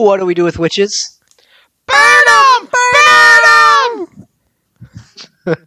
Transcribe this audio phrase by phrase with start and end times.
[0.00, 1.20] What do we do with witches?
[1.84, 2.68] Burn them!
[2.72, 4.26] Burn
[5.44, 5.58] them!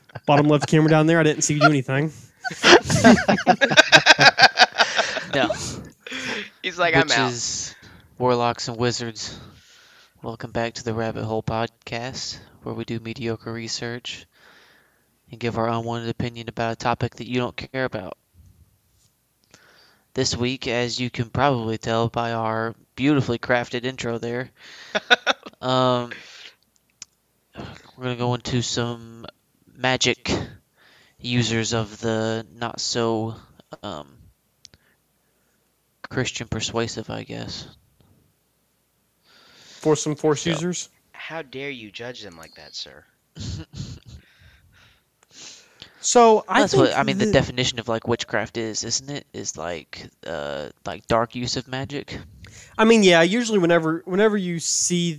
[0.26, 1.20] Bottom left camera down there.
[1.20, 2.12] I didn't see you do anything.
[5.34, 5.52] No.
[6.62, 7.26] He's like, I'm out.
[7.26, 7.74] Witches,
[8.16, 9.38] warlocks, and wizards.
[10.22, 14.24] Welcome back to the Rabbit Hole Podcast, where we do mediocre research
[15.30, 18.16] and give our unwanted opinion about a topic that you don't care about.
[20.16, 24.48] This week, as you can probably tell by our beautifully crafted intro there,
[25.60, 26.10] um,
[27.98, 29.26] we're going to go into some
[29.76, 30.32] magic
[31.20, 33.34] users of the not so
[33.82, 34.16] um,
[36.08, 37.68] Christian persuasive, I guess.
[39.80, 40.88] For some force So- users.
[41.12, 43.04] How dare you judge them like that, sir?
[46.06, 47.18] So I That's think what I mean.
[47.18, 49.26] The that- definition of like witchcraft is, isn't it?
[49.32, 52.16] Is like uh like dark use of magic.
[52.78, 53.22] I mean, yeah.
[53.22, 55.18] Usually, whenever whenever you see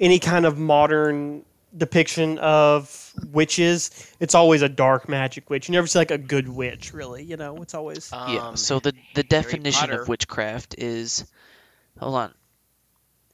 [0.00, 1.44] any kind of modern
[1.76, 5.68] depiction of witches, it's always a dark magic witch.
[5.68, 7.22] You never see like a good witch, really.
[7.22, 8.48] You know, it's always yeah.
[8.48, 10.00] Um, So the the Harry definition Potter.
[10.02, 11.26] of witchcraft is,
[11.98, 12.32] hold on,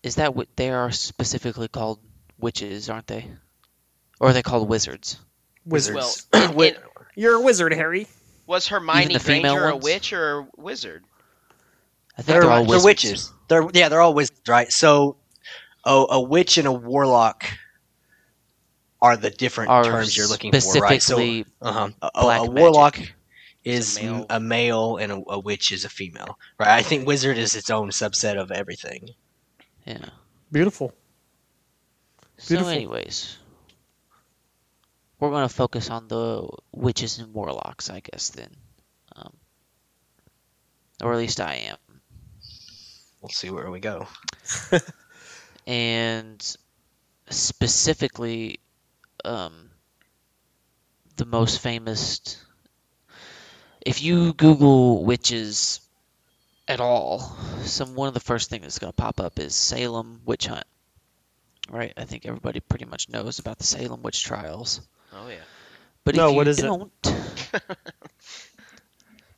[0.02, 2.00] is that what they are specifically called
[2.40, 3.30] witches, aren't they?
[4.18, 5.16] Or are they called wizards?
[5.70, 6.26] Wizards.
[6.32, 6.82] Well, in- Wit- in-
[7.22, 8.06] You're a wizard, Harry.
[8.46, 9.84] was Hermione the female Granger a ones?
[9.84, 11.04] witch or a wizard?
[12.18, 12.84] I think They're, they're, all they're wizards.
[12.84, 13.32] witches.
[13.48, 14.70] They're yeah, they're all wizards, right?
[14.70, 15.16] So,
[15.84, 17.44] a, a witch and a warlock
[19.02, 21.02] are the different Are terms you're looking for, right?
[21.02, 21.18] So,
[21.62, 21.88] uh-huh.
[22.02, 23.14] a, a- black warlock magic.
[23.64, 24.26] is a male.
[24.30, 26.68] a male, and a, a witch is a female, right?
[26.68, 29.10] I think wizard is its own subset of everything.
[29.86, 29.98] Yeah.
[30.52, 30.92] Beautiful.
[32.38, 32.72] So, Beautiful.
[32.72, 33.38] anyways,
[35.20, 38.30] we're gonna focus on the witches and warlocks, I guess.
[38.30, 38.50] Then,
[39.14, 39.32] um,
[41.02, 41.76] or at least I am.
[43.20, 44.08] We'll see where we go.
[45.66, 46.56] and
[47.28, 48.58] specifically
[49.24, 49.70] um,
[51.16, 52.42] the most famous
[53.84, 55.80] if you google witches
[56.66, 60.20] at all some one of the first things that's going to pop up is salem
[60.24, 60.66] witch hunt
[61.70, 64.80] right i think everybody pretty much knows about the salem witch trials
[65.12, 65.36] Oh yeah.
[66.04, 66.62] but No, if you what is it?
[66.62, 66.92] don't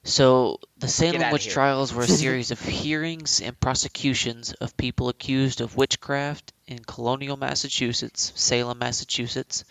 [0.05, 1.53] So, the Salem outta witch here.
[1.55, 7.37] trials were a series of hearings and prosecutions of people accused of witchcraft in colonial
[7.37, 9.65] Massachusetts, Salem, Massachusetts,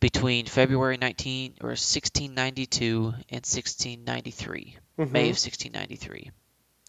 [0.00, 5.30] between February 19 or 1692 and 1693, May Mhm.
[5.30, 6.32] of 1693.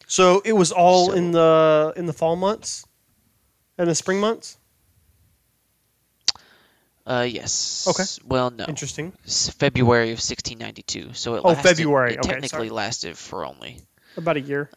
[0.08, 2.84] So it was all So- in the in the fall months,
[3.78, 4.58] and the spring months.
[7.06, 7.88] Uh, yes.
[7.88, 8.04] Okay.
[8.28, 8.66] Well, no.
[8.68, 9.14] Interesting.
[9.26, 11.14] S- February of 1692.
[11.14, 12.14] So it Oh, lasted, February.
[12.14, 12.70] It Okay, technically sorry.
[12.70, 13.80] lasted for only
[14.18, 14.70] About a year.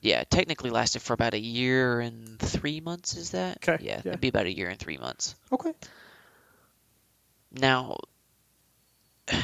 [0.00, 3.16] yeah, it technically lasted for about a year and three months.
[3.16, 3.58] Is that?
[3.66, 4.10] Okay, Yeah, yeah.
[4.10, 5.34] it'd be about a year and three months.
[5.50, 5.72] Okay.
[7.50, 7.96] Now,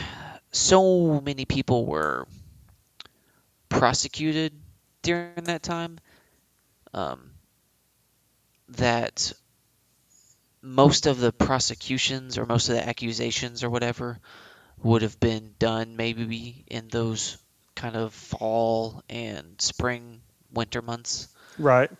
[0.52, 2.28] so many people were
[3.68, 4.52] prosecuted
[5.02, 5.98] during that time
[6.94, 7.30] um,
[8.70, 9.32] that
[10.62, 14.18] most of the prosecutions or most of the accusations or whatever
[14.82, 17.38] would have been done maybe in those
[17.74, 20.20] kind of fall and spring
[20.52, 21.28] winter months
[21.58, 21.90] Right.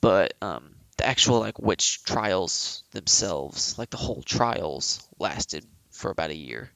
[0.00, 6.30] but um, the actual like witch trials themselves, like the whole trials, lasted for about
[6.30, 6.70] a year,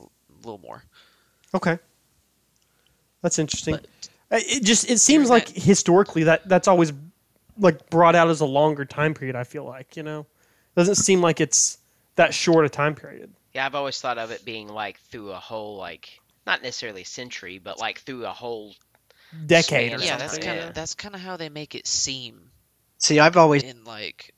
[0.00, 0.04] a
[0.46, 0.82] little more.
[1.54, 1.78] Okay.
[3.20, 3.78] That's interesting.
[4.30, 6.92] But It just it seems like that- historically that that's always
[7.58, 9.36] like brought out as a longer time period.
[9.36, 11.78] I feel like you know, it doesn't seem like it's
[12.16, 13.32] that short a time period.
[13.54, 17.58] Yeah, I've always thought of it being like through a whole like not necessarily century,
[17.58, 18.74] but like through a whole
[19.46, 20.48] Decade or yeah, of that's something.
[20.48, 20.68] kind yeah.
[20.68, 22.50] of that's kind of how they make it seem
[23.02, 24.32] See, I've always in like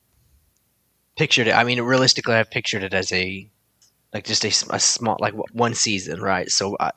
[1.15, 1.51] pictured it.
[1.51, 3.47] I mean, realistically, I've pictured it as a
[4.11, 6.49] like just a small like one season, right?
[6.49, 6.89] So I,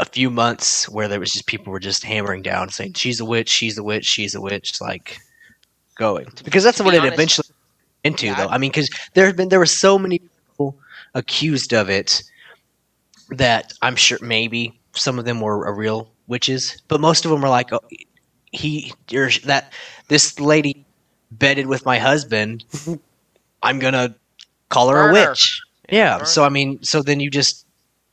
[0.00, 3.24] a few months where there was just people were just hammering down saying she's a
[3.24, 5.18] witch, she's a witch, she's a witch, like
[5.96, 7.48] going because that's what be it honest- eventually
[8.02, 8.48] into Yeah, though.
[8.48, 10.76] I- mean, because there have been there were so many people
[11.14, 12.22] accused of it
[13.30, 17.42] that I'm sure maybe some of them were uh, real witches, but most of them
[17.42, 17.80] were like, oh,
[18.52, 19.72] he or that
[20.08, 20.84] this lady
[21.30, 22.64] bedded with my husband.
[23.62, 24.14] I'm gonna
[24.70, 25.60] call her Burn a witch.
[25.90, 26.18] Yeah.
[26.18, 27.66] burn So I mean, so then you just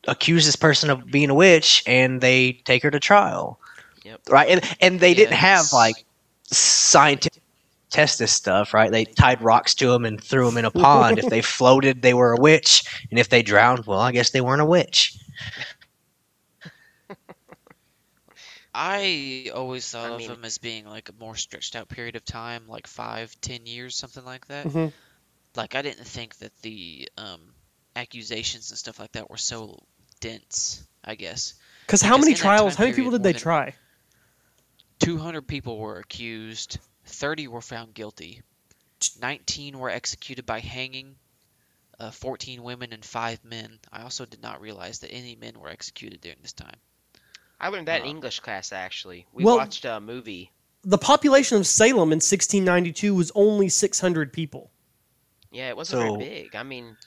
[0.08, 3.60] accuse this person of being a witch, and they take her to trial.
[4.04, 4.22] Yep.
[4.30, 4.50] Right.
[4.50, 6.04] And and they didn't have like
[6.44, 7.42] scientific
[7.90, 8.92] test this stuff, right?
[8.92, 11.20] They tied rocks to them and threw them in a pond.
[11.20, 14.42] if they floated, they were a witch, and if they drowned, well, I guess they
[14.42, 15.18] weren't a witch.
[18.74, 22.16] I always thought I of mean- them as being like a more stretched out period
[22.16, 24.68] of time, like five, ten years, something like that.
[24.68, 24.94] Mhm.
[25.56, 27.42] Like I didn't think that the um,
[27.96, 29.80] accusations and stuff like that were so
[30.20, 30.84] dense.
[31.04, 31.54] I guess
[31.86, 32.74] Because how many in that trials?
[32.76, 33.76] time How many people period, did they more than- try?
[35.00, 38.42] 200 people were accused, 30 were found guilty,
[39.20, 41.16] 19 were executed by hanging,
[42.00, 43.80] uh, 14 women and 5 men.
[43.92, 46.76] I also did not realize that any men were executed during this time.
[47.60, 49.26] I learned that in Uh, English class actually.
[49.32, 50.52] We Well- watched a movie.
[50.84, 54.72] The population of Salem in 1692 was only 600 people.
[55.52, 56.56] Yeah, it wasn't So- very big.
[56.56, 56.98] I mean,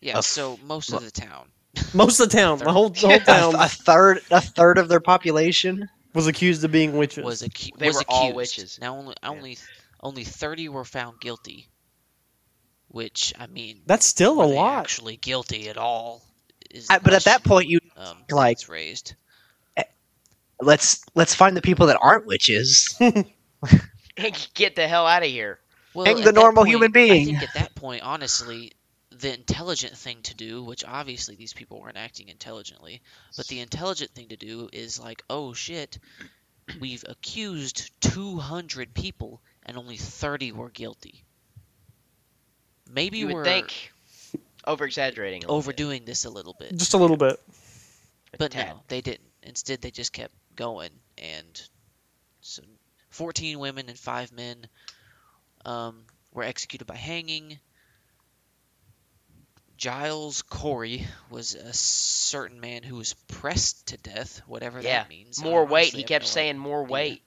[0.00, 1.50] Yeah, A f- so most of the town.
[1.94, 4.88] Most of the town, the whole, the whole A, town, a third, a third of
[4.88, 5.88] their population.
[6.14, 7.24] was accused of being witches.
[7.24, 8.08] was, acu- They was were accused.
[8.22, 8.78] all witches.
[8.80, 9.58] Now only only
[10.02, 11.68] only 30 were found guilty,
[12.88, 14.80] which I mean, That's still a lot.
[14.80, 16.22] actually guilty at all?
[16.70, 19.14] Is I, but at that point, you um, like- that's raised.
[20.60, 22.94] let's let's find the people that aren't witches.
[24.54, 25.58] get the hell out of here.
[25.94, 27.24] Well, Hang the normal point- human I being.
[27.26, 28.72] think at that point, honestly,
[29.18, 33.02] the intelligent thing to do, which obviously these people weren't acting intelligently,
[33.36, 35.98] but the intelligent thing to do is like, oh shit,
[36.80, 41.24] we've accused 200 people and only 30 were guilty.
[42.90, 43.92] Maybe You we're would think
[44.66, 45.44] over exaggerating.
[45.46, 47.38] overdoing this a little bit, Just a little bit.
[48.38, 49.20] but no, they didn't.
[49.42, 51.62] Instead, they just kept going, and
[52.40, 52.62] so
[53.10, 54.66] 14 women and five men
[55.64, 57.58] um, were executed by hanging.
[59.78, 65.40] Giles Corey was a certain man who was pressed to death, whatever Yeah, that means.
[65.40, 65.94] More weight.
[65.94, 67.22] He kept no saying more weight.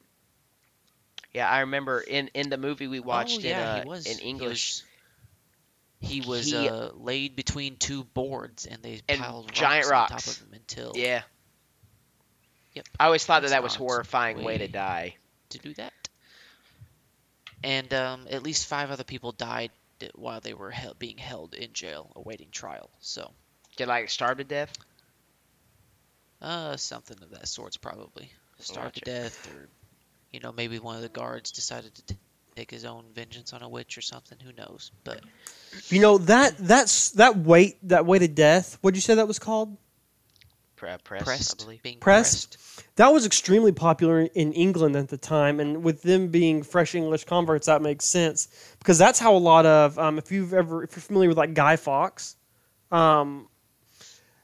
[1.33, 4.05] Yeah, I remember in in the movie we Oh, watched yeah, in uh, he was.
[4.05, 4.83] in He English.
[6.01, 10.11] was, he was He- uh, laid between two boards, and they And piled giant rocks,
[10.11, 10.11] rocks.
[10.11, 11.21] on top of him until Yeah.
[12.73, 12.85] Yep.
[12.99, 15.15] I always thought that That's that was not horrifying way to die.
[15.49, 15.93] to do that.
[17.63, 19.71] And um, at least five other people died
[20.15, 22.89] while they were held, being held in jail awaiting trial.
[22.99, 23.31] So,
[23.77, 24.73] Get like starved to death.
[26.41, 29.67] uh, something of that sort's probably starved to death, or
[30.31, 32.17] you know, maybe one of the guards decided to t-
[32.55, 34.37] take his own vengeance on a witch or something.
[34.43, 34.91] Who knows?
[35.03, 35.21] But
[35.89, 38.77] You know that that's that weight that weight of death.
[38.81, 39.77] What'd you say that was called?
[40.81, 42.57] Pre- press, pressed, being Pressed?
[42.57, 42.95] pressed.
[42.95, 47.25] That was extremely popular in England at the time, and with them being fresh English
[47.25, 48.47] converts, that makes sense
[48.79, 51.53] because that's how a lot of um, if you've ever if you're familiar with like
[51.53, 52.35] Guy Fawkes,
[52.91, 53.47] um,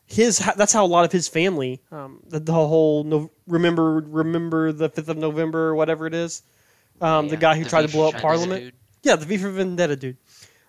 [0.05, 4.71] his that's how a lot of his family um, the, the whole no, remember remember
[4.71, 6.43] the fifth of November or whatever it is,
[7.01, 8.63] um, the guy who The tried to blow up Parliament.
[8.63, 8.73] dude.
[9.01, 10.17] Yeah, the V for Vendetta dude.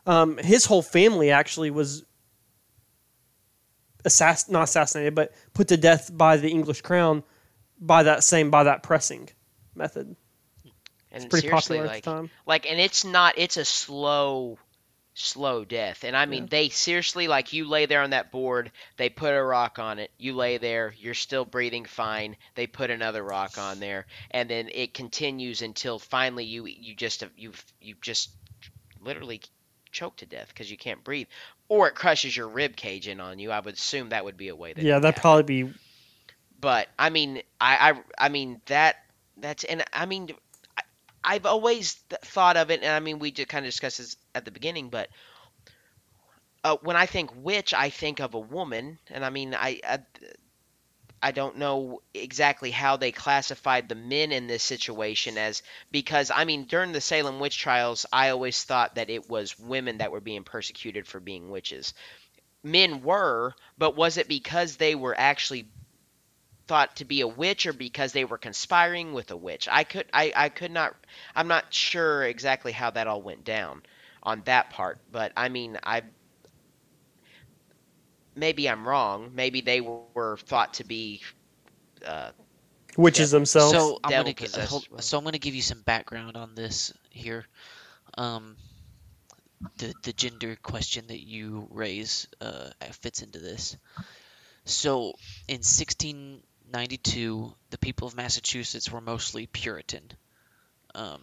[0.06, 2.04] Um, his whole family actually was
[4.04, 7.22] assass- not assassinated, but put to death by the English crown
[7.80, 9.28] by that same by that pressing
[9.74, 10.16] method.
[11.10, 12.30] And It's pretty seriously, popular at like, the time.
[12.46, 13.34] like, and it's not.
[13.38, 14.58] It's a slow,
[15.14, 16.04] slow death.
[16.04, 16.48] And I mean, Yeah.
[16.50, 18.70] they seriously like you lay there on that board.
[18.98, 20.10] They put a rock on it.
[20.18, 20.94] You lay there.
[20.98, 22.36] You're still breathing fine.
[22.56, 27.24] They put another rock on there, and then it continues until finally you you just
[27.36, 28.30] you've you just
[29.00, 29.40] literally
[29.90, 31.28] choke to death because you can't breathe,
[31.68, 33.50] or it crushes your rib cage in on you.
[33.50, 34.82] I would assume that would be a way that.
[34.82, 35.74] Yeah, that'd probably be.
[36.60, 38.96] but I mean, I, I, I mean that
[39.36, 40.30] that's and I mean,
[40.76, 40.82] I,
[41.24, 44.16] I've always th- thought of it, and I mean, we just kind of discussed this
[44.34, 45.08] at the beginning, but
[46.64, 49.98] uh, when I think witch, I think of a woman, and I mean, I, I,
[51.22, 56.44] I don't know exactly how they classified the men in this situation as because I
[56.44, 60.20] mean, during the Salem witch trials, I always thought that it was women that were
[60.20, 61.94] being persecuted for being witches.
[62.62, 65.68] Men were, but was it because they were actually
[66.68, 69.66] thought to be a witch or because they were conspiring with a witch.
[69.70, 70.94] I could I, I could not
[71.34, 73.82] I'm not sure exactly how that all went down
[74.22, 76.02] on that part, but I mean I
[78.38, 79.32] maybe I'm wrong.
[79.34, 81.22] Maybe they were thought to be
[82.06, 82.30] uh,
[82.96, 83.38] Witches Yeah.
[83.38, 83.72] themselves.
[83.72, 86.92] So I'm gonna gi- uh, hold- so I'm gonna give you some background on this
[87.10, 87.46] here.
[88.16, 88.56] Um,
[89.76, 93.76] the the gender question that you raise uh, fits into this.
[94.64, 95.14] So
[95.48, 100.10] in 1692, the people of Massachusetts were mostly Puritan.
[100.94, 101.22] Um,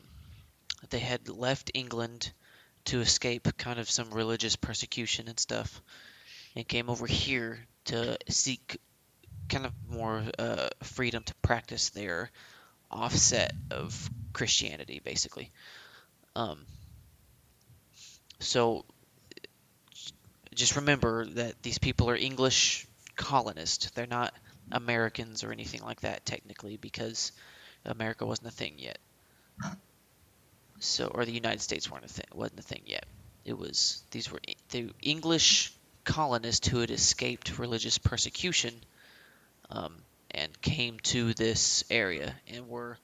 [0.90, 2.32] they had left England
[2.86, 5.82] to escape kind of some religious persecution and stuff,
[6.56, 8.80] and came over here to seek
[9.50, 12.32] kind of more uh, freedom to practice their
[12.90, 15.52] offset of Christianity, basically.
[16.36, 16.66] Um,
[18.40, 18.86] so
[20.54, 23.90] just remember that these people are English colonists.
[23.92, 24.34] They're not
[24.72, 27.32] Americans or anything like that technically because
[27.86, 28.98] America wasn't a thing yet.
[30.80, 33.06] So, or the United States weren't a thing, wasn't a thing yet.
[33.46, 34.40] It was these were
[34.72, 35.72] the English
[36.06, 38.74] colonists who had escaped religious persecution
[39.70, 39.96] um,
[40.32, 42.98] and came to this area and were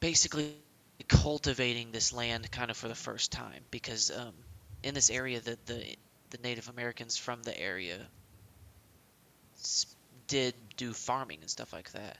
[0.00, 0.54] basically
[1.08, 4.32] cultivating this land kind of for the first time because um,
[4.82, 5.96] in this area the, the
[6.30, 7.98] the Native Americans from the area
[10.26, 12.18] did do farming and stuff like that,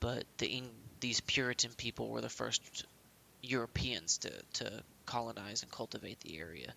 [0.00, 0.62] but the
[1.00, 2.84] these Puritan people were the first
[3.42, 6.72] Europeans to, to colonize and cultivate the area,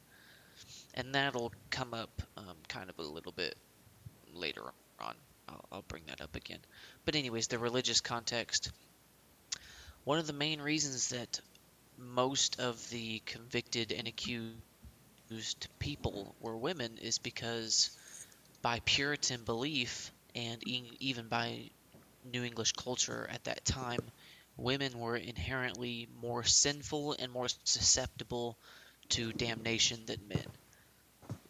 [0.95, 3.55] and that'll come up um, kind of a little bit
[4.33, 4.63] later
[4.99, 5.15] on.
[5.47, 6.59] I'll, I'll bring that up again.
[7.03, 8.71] But anyways, the religious context.
[10.05, 11.39] One of the main reasons that
[11.97, 14.55] most of the convicted and accused
[15.79, 17.95] people were women is because
[18.61, 20.61] by Puritan belief and
[20.99, 21.69] even by
[22.31, 23.99] New English culture at that time,
[24.57, 28.57] women were inherently more sinful and more susceptible
[29.09, 30.45] to damnation than men.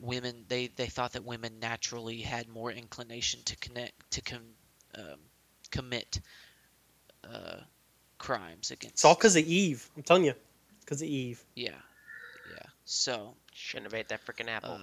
[0.05, 4.41] Women, they, they thought that women naturally had more inclination to connect to com,
[4.97, 5.19] um,
[5.71, 6.21] commit
[7.23, 7.57] uh,
[8.17, 8.95] crimes against.
[8.95, 9.89] It's all because of Eve.
[9.95, 10.33] I'm telling you,
[10.81, 11.43] because of Eve.
[11.55, 11.71] Yeah,
[12.45, 12.65] yeah.
[12.85, 14.79] So Shouldn't have ate that freaking apple.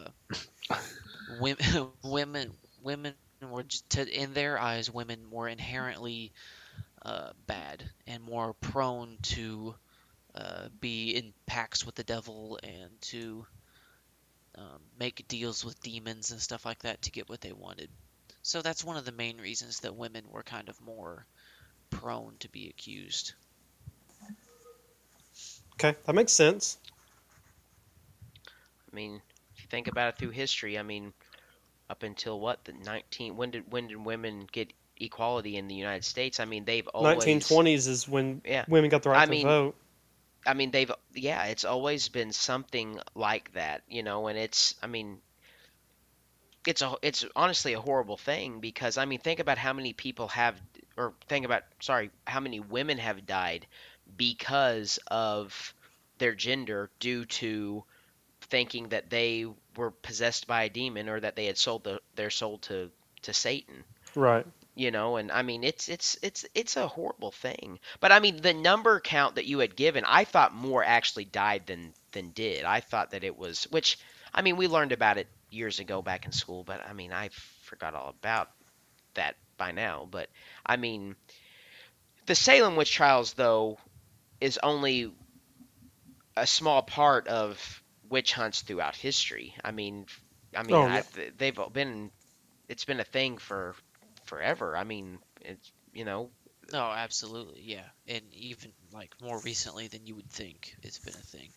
[0.71, 0.77] uh,
[1.41, 2.53] women, women,
[2.83, 3.15] women
[3.51, 6.33] were just to, in their eyes, women were inherently
[7.05, 9.75] uh, bad and more prone to
[10.35, 13.47] uh, be in pacts with the devil and to
[14.57, 17.91] um, make deals with demons and stuff like that to get what they wanted.
[18.43, 21.27] So that's one of the main reasons that women were kind of more
[21.91, 23.35] prone to be accused.
[25.75, 26.79] Okay, that makes sense.
[28.91, 29.23] I mean,
[29.55, 31.13] if you think about it through history, I mean,
[31.91, 36.05] up until what the 19 when did when did women get equality in the United
[36.05, 36.41] States?
[36.41, 38.67] I mean, they've always 1920s is when Yeah.
[38.67, 39.77] women got the right I to mean, vote.
[40.47, 44.87] I mean, they've yeah, it's always been something like that, you know, and it's I
[44.87, 45.21] mean
[46.67, 50.29] it's a it's honestly a horrible thing because I mean, think about how many people
[50.29, 50.61] have
[50.97, 53.67] or think about sorry, how many women have died
[54.17, 55.75] because of
[56.19, 57.85] their gender due to
[58.43, 59.47] thinking that they
[59.77, 62.91] were possessed by a demon or that they had sold the, their soul to
[63.23, 63.85] to Satan
[64.15, 64.47] Right.
[64.75, 67.79] You know and i mean it's it's it's it's a horrible thing.
[68.01, 71.67] But i mean the number count that you had given i thought more actually died
[71.67, 72.65] than than did.
[72.65, 73.99] I thought that it was which
[74.35, 77.29] i mean we learned about it years ago back in school but i mean i
[77.63, 78.51] forgot all about
[79.15, 80.09] that by now.
[80.11, 80.29] But
[80.65, 81.17] i mean
[82.27, 83.79] the salem witch trials though
[84.41, 85.13] is only
[86.37, 89.55] a small part of witch hunts throughout history.
[89.65, 90.07] I mean
[90.57, 91.03] i mean Oh, I,
[91.37, 92.11] they've been
[92.69, 93.75] it's been a thing for
[94.33, 94.75] forever.
[94.77, 96.31] I mean, it's you know,
[96.73, 97.85] Oh, absolutely, yeah.
[98.09, 101.51] And even like more recently than you would think, it's been a thing.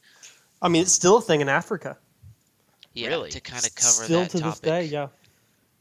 [0.61, 1.97] I mean, it's still a thing in Africa.
[2.93, 3.29] Yeah, Really?
[3.31, 4.51] to kind of cover still that to topic.
[4.53, 5.07] this day, yeah.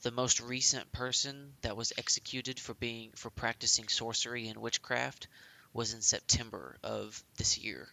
[0.02, 5.26] The most recent person that was executed for being for practicing sorcery and witchcraft
[5.72, 7.88] was in September of this year.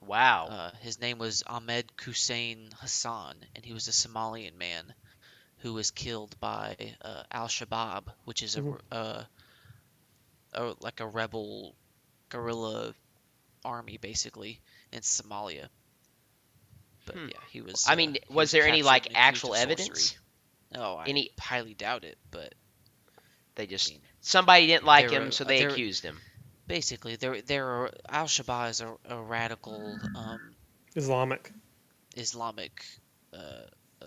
[0.00, 0.46] wow.
[0.46, 4.94] Uh, his name was Ahmed Hussein Hassan, and he was a Somalian man
[5.66, 8.80] who was killed by uh, Al Shabaab, which is a, Mhm.
[8.92, 9.24] uh,
[10.52, 11.74] a like a rebel
[12.28, 12.94] guerrilla
[13.64, 14.60] army basically
[14.92, 15.68] in Somalia.
[17.04, 17.28] But Hmm.
[17.30, 17.84] yeah, he was.
[17.88, 19.72] I uh, mean, he was there any like actual of sorcery.
[19.72, 20.18] evidence?
[20.70, 22.16] No, I Any- highly doubt it.
[22.30, 22.54] But
[23.56, 26.20] They I just mean, somebody didn't like him, were- so they accused him.
[26.68, 30.40] basically, there there are Al Shabaab is a, a radical um,
[30.94, 31.52] Islamic.
[32.14, 32.84] Islamic
[33.32, 33.66] uh,
[34.00, 34.06] uh,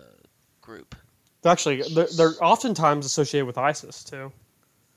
[0.62, 0.94] group.
[1.42, 4.32] They're actually, they're, they're oftentimes associated with ISIS too.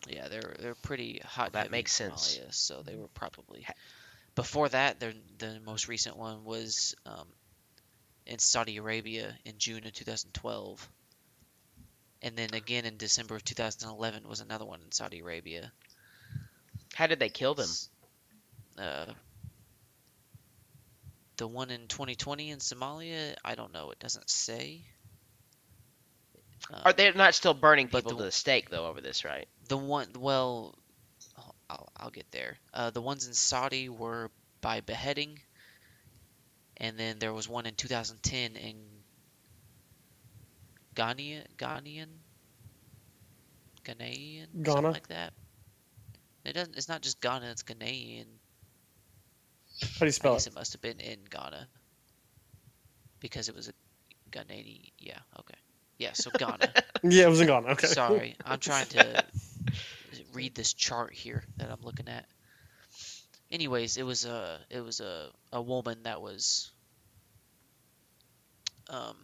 [0.10, 1.54] Yeah, they're they're pretty hot.
[1.54, 2.38] That makes sense.
[2.38, 3.66] Somalia, so they were probably.
[4.36, 7.28] Before that, their the most recent one was um,
[8.26, 10.90] in Saudi Arabia in June of 2012,
[12.22, 15.72] and then again in December of 2011 was another one in Saudi Arabia.
[16.94, 17.70] How did they kill them?
[18.78, 19.06] Uh,
[21.38, 23.92] the one in 2020 in Somalia, I don't know.
[23.92, 24.82] It doesn't say.
[26.72, 29.26] Uh, Are they not still burning but people the- to the stake though over this,
[29.26, 29.48] right?
[29.68, 30.76] The one, well,
[31.70, 32.58] I'll, I'll get there.
[32.74, 34.30] Uh, the ones in Saudi were
[34.62, 35.40] by beheading,
[36.78, 38.76] and then there was one in 2010 in
[40.96, 42.08] Ghanaian, Ghanaian,
[43.84, 44.76] Ghanaian, Ghana?
[44.76, 45.34] something like that.
[46.46, 46.76] It doesn't.
[46.78, 47.48] It's not just Ghana.
[47.52, 48.26] It's Ghanaian.
[49.82, 50.52] How do you I spell guess it?
[50.52, 51.68] it must have been in Ghana
[53.20, 53.74] because it was a
[54.32, 54.92] Ghanaian.
[55.00, 55.20] Yeah.
[55.40, 55.58] Okay.
[56.04, 56.70] Yeah, so Ghana.
[57.06, 57.68] Yeah, it was in Ghana.
[57.72, 57.88] Okay.
[57.88, 59.26] Sorry, I'm trying to
[60.34, 62.26] read this chart here that I'm looking at.
[63.52, 66.72] Anyways, it was a it was a, a woman that was
[68.90, 69.16] um,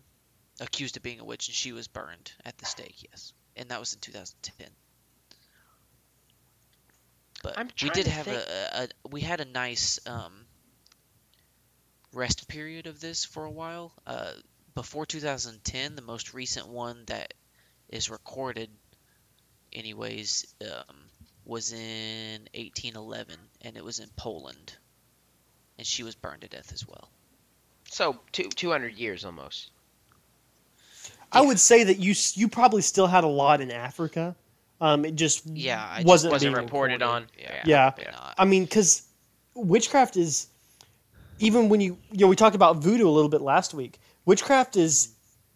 [0.59, 3.07] accused of being a witch, and she was burned at the stake.
[3.09, 4.67] Yes, and that was in 2010.
[7.41, 10.33] But I'm we did have think- a, a, a we had a nice um,
[12.13, 13.93] rest period of this for a while.
[14.05, 14.31] Uh,
[14.79, 17.33] before 2010, the most recent one that
[17.89, 18.69] is recorded,
[19.74, 20.95] anyways, um,
[21.43, 24.77] was in 1811, and it was in Poland,
[25.77, 27.09] and she was burned to death as well.
[27.89, 29.71] So two two hundred years almost.
[31.29, 34.33] I would say that you you probably still had a lot in Africa.
[34.79, 37.27] Um, it just Yeah, I wasn't Wasn't being reported on.
[37.38, 37.63] Yeah.
[37.65, 37.89] Yeah.
[37.89, 38.36] Probably not.
[38.38, 39.03] I mean, because
[39.55, 40.48] witchcraft is
[41.39, 44.00] even when you you know we talked about voodoo a little bit last week.
[44.29, 45.15] Witchcraft is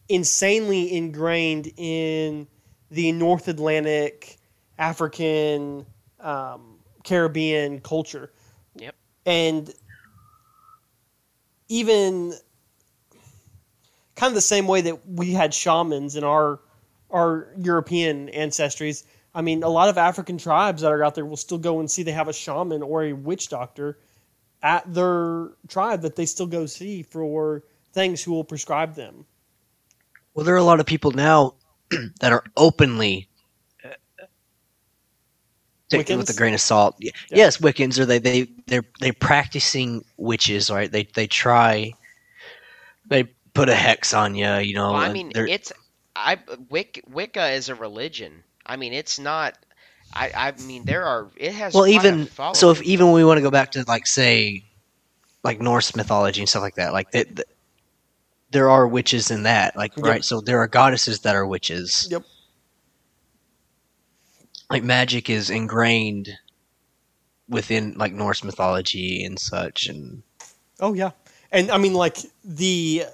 [0.09, 2.47] insanely ingrained in
[2.89, 4.39] the North Atlantic,
[4.79, 5.85] African,
[6.19, 8.31] um, Caribbean culture.
[8.77, 8.95] Yep.
[9.27, 9.71] And
[11.69, 12.33] even
[14.15, 16.59] kind of the same way that we had shamans in our
[17.11, 19.03] our European ancestries.
[19.35, 21.91] I mean, a lot of African tribes that are out there will still go and
[21.91, 23.99] see they have a shaman or a witch doctor
[24.63, 27.61] at their tribe that they still go see for
[27.93, 29.25] things who will prescribe them.
[30.33, 31.55] Well, there are a lot of people now
[32.21, 33.29] that are openly
[33.83, 33.89] uh,
[35.89, 36.95] take it with a grain of salt.
[37.01, 37.37] Y- Yeah.
[37.37, 40.91] Yes, Wiccans are they they they're they're practicing witches, right?
[40.91, 41.93] They they try
[43.07, 44.91] they put a hex on you, you know.
[44.91, 45.71] Well, I mean, it's
[46.15, 46.37] I
[46.69, 48.43] Wic, Wicca is a religion.
[48.65, 49.57] I mean, it's not.
[50.13, 51.29] I I mean, there are.
[51.37, 51.73] It has.
[51.75, 52.59] well, quite even following.
[52.59, 54.63] so, if even when we want to go back to like say,
[55.43, 57.47] like Norse mythology and stuff like that, like that, that-
[58.53, 60.05] there are witches in that, like Yep.
[60.05, 60.23] right.
[60.23, 62.07] So there are goddesses that are witches.
[62.09, 62.23] Yep.
[64.69, 66.29] Like magic is ingrained
[67.49, 70.23] within like Norse mythology and such, and
[70.79, 71.11] Oh yeah,
[71.51, 73.05] and I mean like the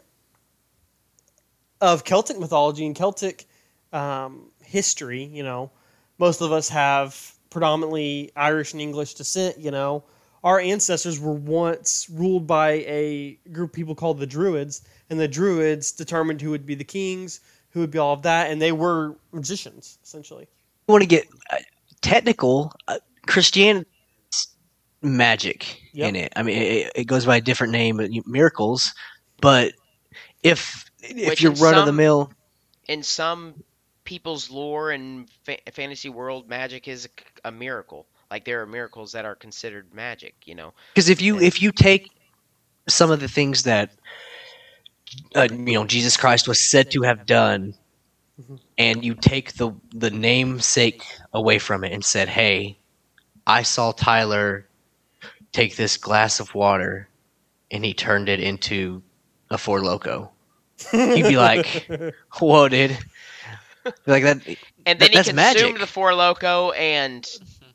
[1.81, 3.45] of Celtic mythology and Celtic
[3.93, 5.23] um, history.
[5.23, 5.71] You know,
[6.17, 9.57] most of us have predominantly Irish and English descent.
[9.57, 10.03] You know,
[10.43, 15.27] our ancestors were once ruled by a group of people called the Druids, and the
[15.27, 17.39] Druids determined who would be the kings,
[17.71, 20.47] who would be all of that, and they were magicians essentially.
[20.87, 21.57] you want to get uh,
[22.01, 23.87] technical, uh, Christianity
[25.01, 26.09] magic Yep.
[26.09, 26.33] in it.
[26.35, 28.93] I mean, it, it goes by a different name, miracles.
[29.41, 29.73] But
[30.43, 32.31] if if Which you're in run of the mill,
[32.87, 33.63] in some
[34.03, 37.07] people's lore and fa- fantasy world, magic is
[37.43, 38.07] a, a miracle.
[38.29, 40.35] Like there are miracles that are considered magic.
[40.45, 40.73] You know.
[40.93, 42.11] because if you if you take
[42.87, 43.91] some of the things that
[45.35, 47.73] uh, you know Jesus Christ was said to have done,
[48.41, 48.59] Mhm.
[48.77, 52.77] and you take the the namesake away from it and said, "Hey,
[53.47, 54.67] I saw Tyler
[55.51, 57.09] take this glass of water,
[57.71, 59.01] and he turned it into
[59.49, 60.31] a four loco."
[60.93, 61.87] You'd be like,
[62.39, 62.97] "Whoa, dude!"
[64.05, 64.37] Like that.
[64.85, 65.79] And That- then he that's consumed magic.
[65.79, 67.27] the four loco and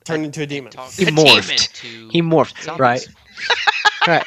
[0.05, 0.71] Turned into a demon.
[0.97, 1.77] He morphed.
[2.13, 3.07] He morphed, right?
[4.07, 4.25] Right.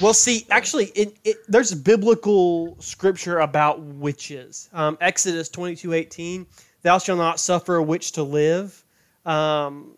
[0.00, 4.68] Well, see, actually, it, it, there's biblical scripture about witches.
[4.72, 6.46] Um, Exodus twenty two eighteen,
[6.82, 8.84] thou shalt not suffer a witch to live.
[9.24, 9.92] Um,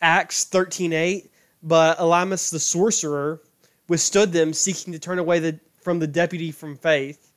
[0.00, 1.30] Acts thirteen eight,
[1.62, 3.40] but Elymas the sorcerer
[3.86, 7.32] withstood them, seeking to turn away the, from the deputy from faith.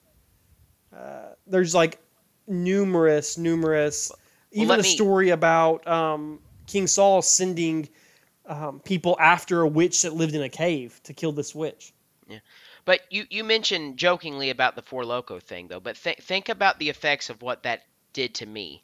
[0.96, 2.00] Uh, there's like
[2.48, 4.12] numerous, numerous,
[4.52, 7.90] even let a me- story about um, King Saul sending
[8.52, 11.94] um, people after a witch that lived in a cave to kill this witch.
[12.28, 12.40] Yeah.
[12.84, 15.80] But you, you mentioned jokingly about the Four Loco thing, though.
[15.80, 18.82] But th- think about the effects of what that did to me.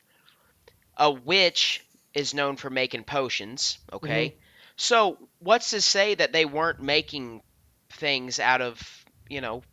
[0.96, 4.36] A witch is known for making potions, okay?
[4.78, 7.42] So what's to say that they weren't making
[7.90, 9.64] things out of, you know,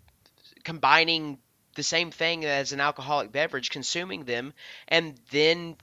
[0.64, 1.38] combining
[1.76, 4.54] the same thing as an alcoholic beverage, consuming them,
[4.88, 5.76] and then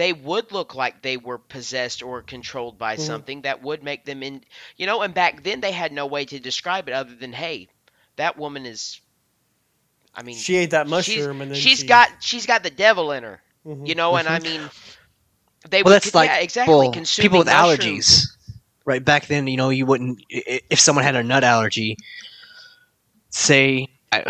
[0.00, 3.00] they would look like they were possessed or controlled by Mhm.
[3.10, 4.42] something that would make them in
[4.76, 7.68] you know and back then they had no way to describe it other than hey
[8.16, 9.00] that woman is
[10.14, 12.70] i mean she ate that she's, mushroom and then she's she, got she's got the
[12.70, 13.86] devil in her Mhm.
[13.88, 14.70] you know and i mean
[15.70, 18.06] they Well, would that's like yeah, exactly well, consuming people with mushrooms.
[18.06, 18.26] allergies.
[18.86, 21.96] Right back then, you know, you wouldn't i- i- if someone had a nut allergy.
[23.30, 24.24] Say, I,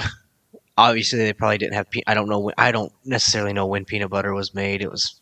[0.76, 1.90] obviously, they probably didn't have.
[1.90, 2.40] Pe- I don't know.
[2.40, 4.82] When, I don't necessarily know when peanut butter was made.
[4.82, 5.19] It was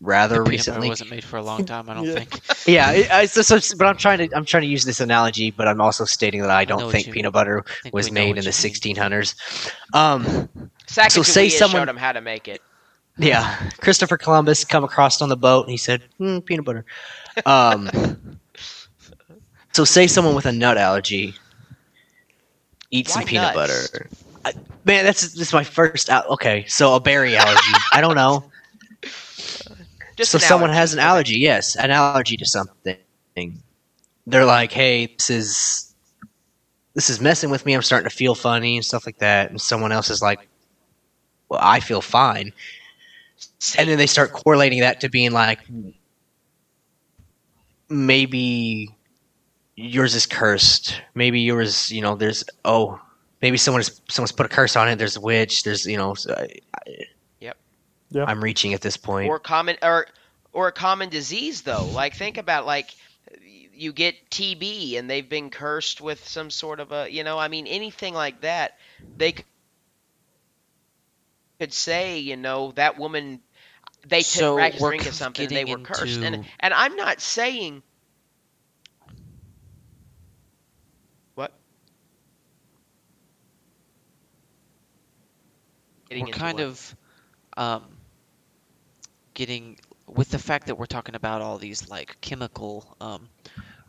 [0.00, 0.88] rather Peanut recently.
[0.88, 2.14] wasn't made for a long time, I don't Yeah.
[2.20, 2.40] think.
[2.66, 5.50] Yeah, it, I, so, so, but I'm trying to I'm trying to use this analogy,
[5.50, 8.36] but I'm also stating that I don't what think you peanut butter think was made
[8.38, 8.96] in the you mean.
[8.96, 9.70] 1600s.
[9.94, 10.48] Um,
[10.86, 12.60] Sacagawea say someone- showed him how to make it.
[13.18, 16.84] yeah, Christopher Columbus come across on the boat and he said hmm, peanut butter.
[17.46, 17.88] Um,
[19.72, 21.34] so say someone with a nut allergy
[22.90, 23.88] eat some peanut nuts?
[23.90, 24.08] butter.
[24.44, 24.52] I,
[24.84, 26.08] man, that's this is my first.
[26.08, 27.72] Al- okay, so a berry allergy.
[27.92, 28.50] I don't know.
[30.16, 30.78] Just so someone allergy.
[30.80, 32.98] has an allergy yes an allergy to something.
[34.26, 35.94] They're like hey this is
[36.94, 37.74] this is messing with me.
[37.74, 39.50] I'm starting to feel funny and stuff like that.
[39.50, 40.48] And someone else is like
[41.48, 42.52] well i feel fine.
[43.78, 45.60] And then they start correlating that to being like
[47.88, 48.88] maybe
[49.76, 51.00] yours is cursed.
[51.14, 53.00] Maybe yours you know there's oh
[53.42, 54.96] maybe someone's someone's put a curse on it.
[54.96, 55.62] There's a witch.
[55.64, 56.48] There's you know so I,
[56.88, 57.15] I- Yep.
[58.16, 58.24] Yeah.
[58.26, 60.06] i'm reaching at this point or common or
[60.56, 61.90] or a common disease though.
[61.90, 62.88] Like think about like
[63.74, 67.48] you get TB and they've been cursed with some sort of a you know I
[67.48, 68.78] mean anything like that
[69.18, 69.34] they
[71.60, 73.40] could say you know that woman
[74.06, 76.72] they took practice we're drink of something and they getting were cursed and into- and
[76.72, 77.82] I'm not saying
[81.34, 81.52] what
[86.08, 86.64] Getting we're kind what?
[86.64, 86.96] of
[87.58, 87.95] um,
[89.36, 93.28] getting with the fact that we're talking about all these like chemical um,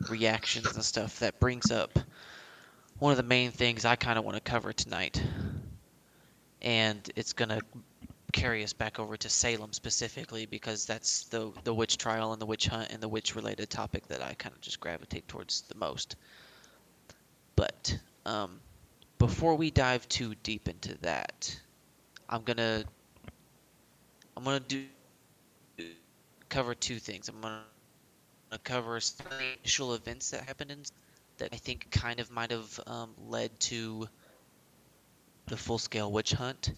[0.06, 1.98] reactions and stuff that brings up
[2.98, 5.22] one of the main things I kind of want to cover tonight,
[6.62, 7.62] and it's gonna
[8.32, 12.46] carry us back over to Salem specifically because that's the the witch trial and the
[12.46, 15.76] witch hunt and the witch related topic that I kind of just gravitate towards the
[15.76, 16.16] most.
[17.56, 18.60] But um,
[19.18, 21.58] before we dive too deep into that,
[22.28, 22.84] I'm gonna
[24.36, 24.84] I'm gonna do
[26.48, 27.28] cover two things.
[27.28, 27.62] I'm gonna
[28.64, 29.26] cover some
[29.60, 30.82] initial events that happened in
[31.38, 34.08] that I think kind of might have um, led to
[35.46, 36.72] the full scale witch hunt,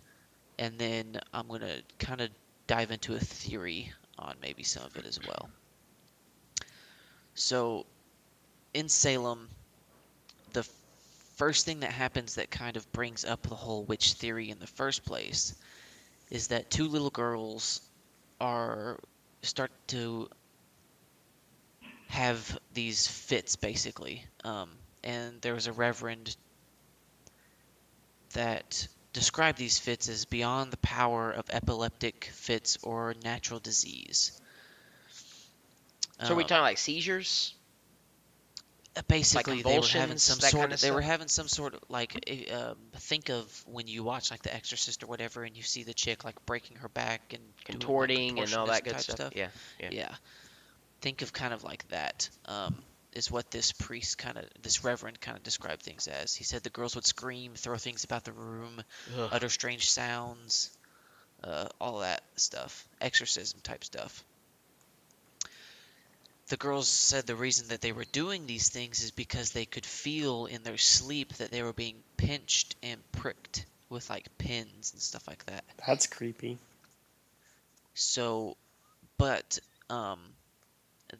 [0.59, 2.31] and then I'm gonna kind of
[2.67, 5.51] dive into a theory on maybe some of it as well.
[7.35, 7.87] So,
[8.75, 9.49] in Salem,
[10.53, 10.65] the
[11.37, 14.67] first thing that happens that kind of brings up the whole witch theory in the
[14.67, 15.55] first place
[16.31, 17.81] is that two little girls
[18.41, 18.99] are
[19.43, 20.29] start to
[22.09, 24.25] have these fits basically.
[24.45, 24.71] Um,
[25.03, 26.37] and there was a reverend
[28.35, 34.33] that described these fits as beyond the power of epileptic fits or natural disease.
[36.23, 37.55] So are we Um, talking like seizures
[38.97, 41.81] uh, basically they were having some sort kinda of they were having some sort of
[41.89, 45.63] like eh, um, think of when you watch like the exorcist or whatever and you
[45.63, 48.95] see the chick like breaking her back and doing, like, contorting and all that good
[48.95, 49.33] type stuff.
[49.37, 49.49] Yeah.
[49.79, 49.89] Yeah.
[49.93, 50.15] yeah.
[51.01, 55.21] think of kind of like that um, is what this priest kind of this reverend
[55.21, 58.33] kind of described things as he said the girls would scream throw things about the
[58.33, 58.83] room
[59.17, 59.29] Ugh.
[59.33, 60.77] utter strange sounds
[61.45, 64.25] uh, all that stuff exorcism type stuff
[66.51, 69.87] the girls said the reason that they were doing these things is because they could
[69.87, 75.01] feel in their sleep that they were being pinched and pricked with like pins and
[75.01, 76.59] stuff like that That's creepy.
[77.95, 78.57] so,
[79.17, 79.59] but
[79.89, 80.19] um,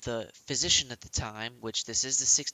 [0.03, 2.45] the physician at the time, which this is the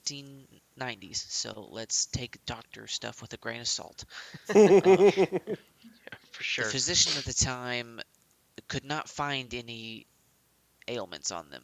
[0.81, 4.05] 1690s, so let's take doctor stuff with a grain of salt.
[4.47, 6.65] For sure.
[6.65, 8.01] The physician at the time
[8.69, 10.07] could not find any
[10.89, 11.63] ailments on them.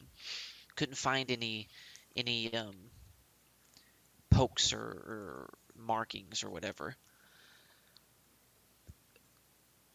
[0.77, 1.69] Couldn't find any
[2.17, 2.75] any um,
[4.31, 6.95] pokes or, or markings or whatever.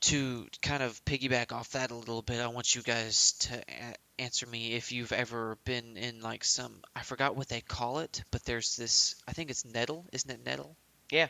[0.01, 3.95] To kind of piggyback off that a little bit, I want you guys to a-
[4.21, 8.23] answer me if you've ever been in like some I forgot what they call it,
[8.31, 10.75] but there's this I think it's nettle, isn't it nettle?
[11.11, 11.27] yeah,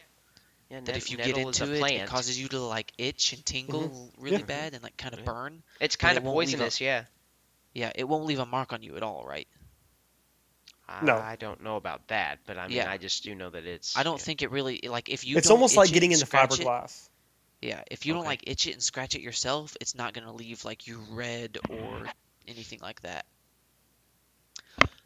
[0.69, 2.59] Yeah, That net- if you get nettle is a into it, it causes you to
[2.59, 4.43] like itch and tingle really Yeah.
[4.45, 5.25] bad and like kind of Yeah.
[5.25, 5.63] burn.
[5.79, 6.81] it's kind of won't a- poisonous.
[6.81, 7.05] Yeah.
[7.73, 9.47] Yeah, it won't leave a mark on you at all, right?
[11.03, 11.15] No.
[11.17, 12.89] I don't know about that, but I mean, Yeah.
[12.89, 13.97] I just do know that it's.
[13.97, 14.23] I don't yeah.
[14.23, 15.37] think it really like if you.
[15.37, 17.09] it's don't almost like itch it getting and into scratch it- fiberglass.
[17.61, 18.29] Yeah, if you don't Okay.
[18.29, 22.07] like itch it and scratch it yourself, it's not gonna leave like you red or
[22.47, 23.25] anything like that.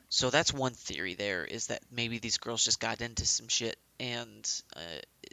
[0.10, 1.14] So that's one theory.
[1.16, 4.80] There is that maybe these girls just got into some shit and uh,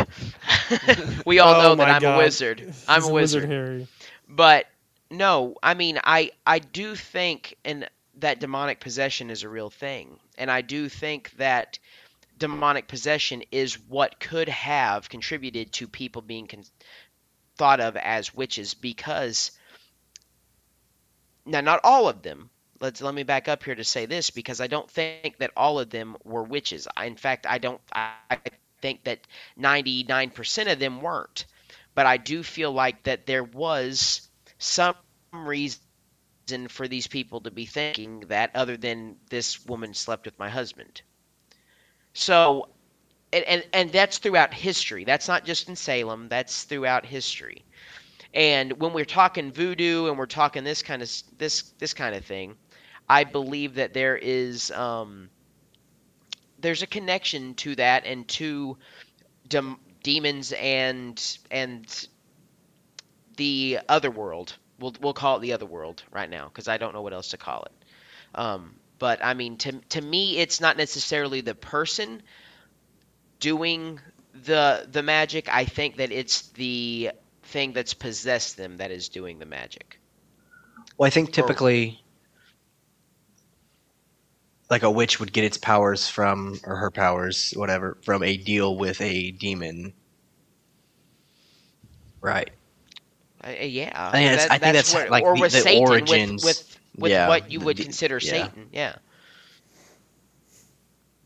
[1.25, 2.05] we all Oh know that I'm God.
[2.05, 2.65] a wizard.
[2.87, 3.45] I'm He's a wizard.
[3.45, 3.87] Harry.
[4.27, 4.67] But
[5.09, 10.19] no, I mean, I I do think and that demonic possession is a real thing,
[10.37, 11.79] and I do think that
[12.37, 16.63] demonic possession is what could have contributed to people being con-
[17.57, 19.51] thought of as witches because
[21.45, 22.49] now not all of them.
[22.79, 25.79] Let's let me back up here to say this because I don't think that all
[25.79, 26.87] of them were witches.
[26.95, 27.81] I, in fact, I don't.
[27.91, 28.39] I, I
[28.81, 29.21] think that
[29.59, 31.45] 99% of them weren't
[31.97, 34.93] but I do feel like that there was some
[35.33, 35.79] reason
[36.69, 41.01] for these people to be thinking that other than this woman slept with my husband.
[42.17, 42.69] So
[43.31, 45.03] and, and and that's throughout history.
[45.03, 47.63] That's not just in Salem, that's throughout history.
[48.33, 52.25] And when we're talking voodoo and we're talking this kind of this this kind of
[52.25, 52.55] thing,
[53.07, 55.29] I believe that there is um
[56.59, 58.75] there's a connection to that and to
[59.47, 62.07] dem- demons and and
[63.35, 64.55] the other world.
[64.79, 67.29] We'll we'll call it the other world right now because I don't know what else
[67.29, 67.73] to call it.
[68.33, 72.21] Um, but I mean, to to me, it's not necessarily the person
[73.39, 73.99] doing
[74.33, 75.47] the the magic.
[75.53, 77.11] I think that it's the
[77.43, 79.99] thing that's possessed them that is doing the magic.
[80.97, 82.03] Well, I think typically,
[84.69, 88.75] like a witch would get its powers from, or her powers, whatever, from a deal
[88.75, 89.93] with a demon.
[92.19, 92.49] Right.
[93.43, 95.83] Uh, yeah, I think that's- I think that's, what- like, or the- with the Satan,
[95.87, 96.43] origins.
[96.43, 98.49] with with, with Yeah, what you would de- consider yeah.
[98.49, 98.69] Satan.
[98.71, 98.97] Yeah.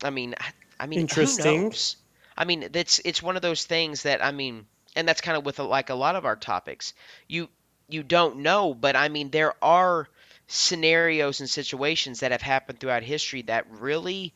[0.04, 1.70] I mean, I- I mean, Interesting.
[1.70, 1.96] Who knows?
[2.36, 5.44] I mean, that's it's one of those things that I mean, and that's kind of
[5.44, 6.94] with like a lot of our topics.
[7.28, 7.48] You
[7.88, 10.08] you don't know, but I mean, there are
[10.48, 14.34] scenarios and situations that have happened throughout history that really,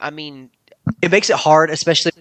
[0.00, 0.50] I mean,
[1.02, 2.12] It makes it hard, especially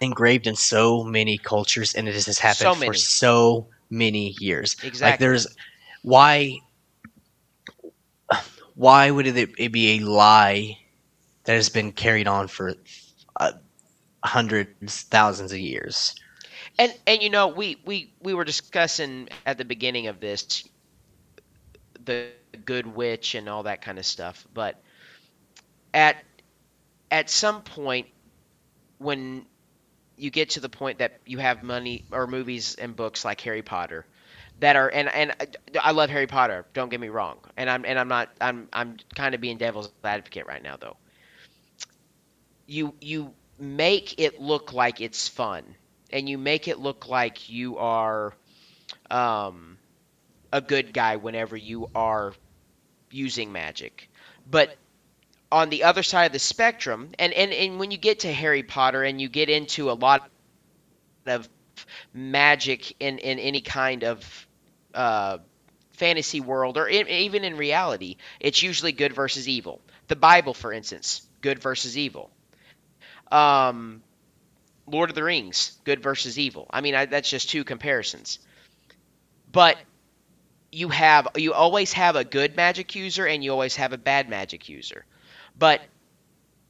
[0.00, 4.76] engraved in so many cultures, and it has happened So for so many years.
[4.82, 5.02] exactly.
[5.02, 5.46] Like, there's
[6.02, 6.58] why
[8.74, 10.78] why would it, it be a lie
[11.44, 12.74] that has been carried on for
[13.38, 13.52] uh,
[14.24, 16.14] hundreds, thousands of years?
[16.78, 20.66] And and you know, we we we were discussing at the beginning of this
[22.04, 22.28] the
[22.64, 24.82] good witch and all that kind of stuff, but
[25.92, 26.16] at
[27.10, 28.08] at some point
[28.98, 29.46] when
[30.16, 33.62] you get to the point that you have money or movies and books like Harry
[33.62, 34.06] Potter
[34.60, 35.34] that are and and
[35.80, 37.38] I love Harry Potter, don't get me wrong.
[37.56, 40.96] And I'm and I'm not I'm I'm kind of being devil's advocate right now though.
[42.66, 45.64] You you make it look like it's fun
[46.10, 48.34] and you make it look like you are
[49.10, 49.78] um,
[50.52, 52.32] a good guy whenever you are
[53.10, 54.08] using magic.
[54.48, 54.76] But
[55.50, 58.62] on the other side of the spectrum, and, and, and when you get to Harry
[58.62, 60.28] Potter and you get into a lot
[61.26, 61.48] of
[62.12, 64.43] magic in, in any kind of
[64.94, 65.38] uh,
[65.92, 69.80] fantasy world or in, even in reality, it's usually good versus evil.
[70.08, 72.30] The Bible, for instance, good versus evil.
[73.30, 74.02] Um,
[74.86, 76.66] Lord of the Rings, good versus evil.
[76.70, 78.38] I mean, I, that's just two comparisons.
[79.50, 79.78] But
[80.72, 84.28] you have you always have a good magic user and you always have a bad
[84.28, 85.06] magic user.
[85.56, 85.80] But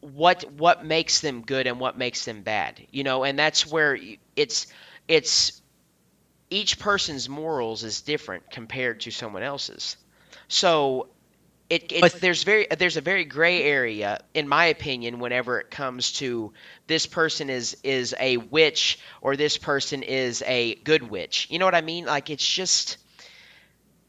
[0.00, 2.86] what what makes them good and what makes them bad?
[2.90, 3.98] You know, and that's where
[4.36, 4.66] it's
[5.08, 5.62] it's
[6.54, 9.96] each person's morals is different compared to someone else's.
[10.48, 11.08] So
[11.68, 16.12] it, it there's very there's a very gray area in my opinion whenever it comes
[16.12, 16.52] to
[16.86, 21.48] this person is is a witch or this person is a good witch.
[21.50, 22.04] You know what I mean?
[22.04, 22.98] Like it's just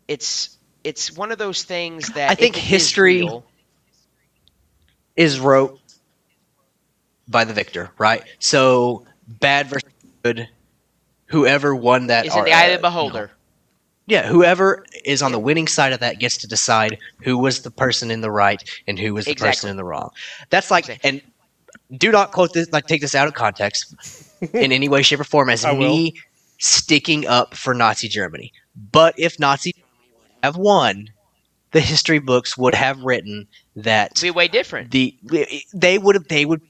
[0.08, 3.44] it's it's one of those things that I think it is history- real-
[5.16, 5.80] is wrote
[7.28, 8.24] by the victor, right?
[8.38, 9.90] So bad versus
[10.24, 10.48] good.
[11.36, 13.32] Whoever won that is in the eye of uh, the beholder.
[14.08, 17.72] Yeah, whoever is on the winning side of that gets to decide who was the
[17.72, 20.12] person in the right and who was the person in the wrong.
[20.50, 21.10] That's like, Exactly.
[21.10, 23.94] and do not quote this, like take this out of context
[24.54, 25.80] in any way, shape, or form as I will.
[25.80, 26.14] me
[26.58, 28.54] sticking up for Nazi Germany.
[28.92, 29.74] But if Nazi
[30.42, 31.10] have won,
[31.72, 34.92] the history books would have written that be way different.
[34.92, 35.14] the
[35.74, 36.62] they would have they would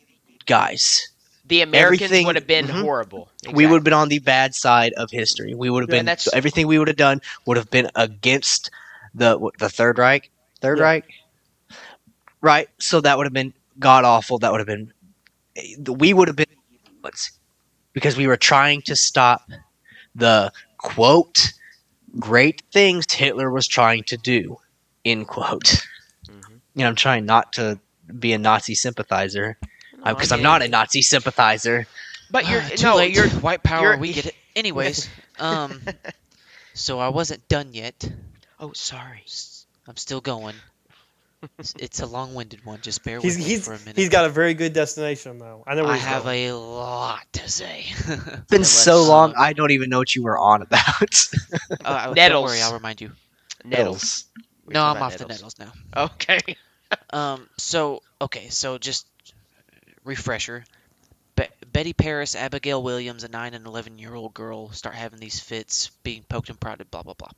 [0.48, 1.08] guys.
[1.48, 2.82] The Americans everything- would have been mhm.
[2.82, 3.30] horrible.
[3.52, 5.54] We would have been on the bad side of history.
[5.54, 8.72] We would have been that's- everything we would have done would have been against
[9.14, 10.32] the the Third Reich.
[10.62, 10.84] Third Yeah.
[10.86, 11.06] Reich,
[12.42, 12.70] right?
[12.80, 14.40] So that would have been god awful.
[14.40, 14.92] That would have been
[15.88, 16.48] we would have been
[17.94, 19.48] because we were trying to stop
[20.16, 21.54] the quote
[22.20, 24.58] great things Hitler was trying to do
[25.04, 25.86] end quote.
[26.28, 26.62] Mhm.
[26.74, 27.80] You know, I'm trying not to
[28.20, 29.58] be a Nazi sympathizer
[30.14, 31.88] because I I'm not a Nazi sympathizer.
[32.32, 33.14] But you're Ah, too no, late.
[33.16, 33.82] you're white power.
[33.90, 34.36] you're- we get it.
[34.56, 35.82] Anyways, um,
[36.74, 38.10] so I wasn't done yet.
[38.60, 39.24] Oh, sorry.
[39.88, 40.56] I'm still going.
[41.60, 42.80] It's- It's a long-winded one.
[42.82, 43.98] Just bear He's with me for a minute.
[43.98, 45.64] he's got a very good destination though.
[45.68, 46.50] I know where I he's have going.
[46.50, 47.86] a lot to say.
[47.88, 51.28] It's been so long, uh, I don't even know what you were on about.
[51.84, 53.12] Uh, don't worry, I'll remind you.
[53.64, 54.26] Nettles.
[54.66, 55.72] We're No, I'm about off the nettles now.
[55.96, 56.40] Okay.
[57.12, 59.06] Um, so okay, so just
[60.06, 60.64] refresher.
[61.36, 65.40] Be- Betty Parris, Abigail Williams, a nine and eleven year old girl, start having these
[65.40, 67.32] fits, being poked and prodded, blah blah blah.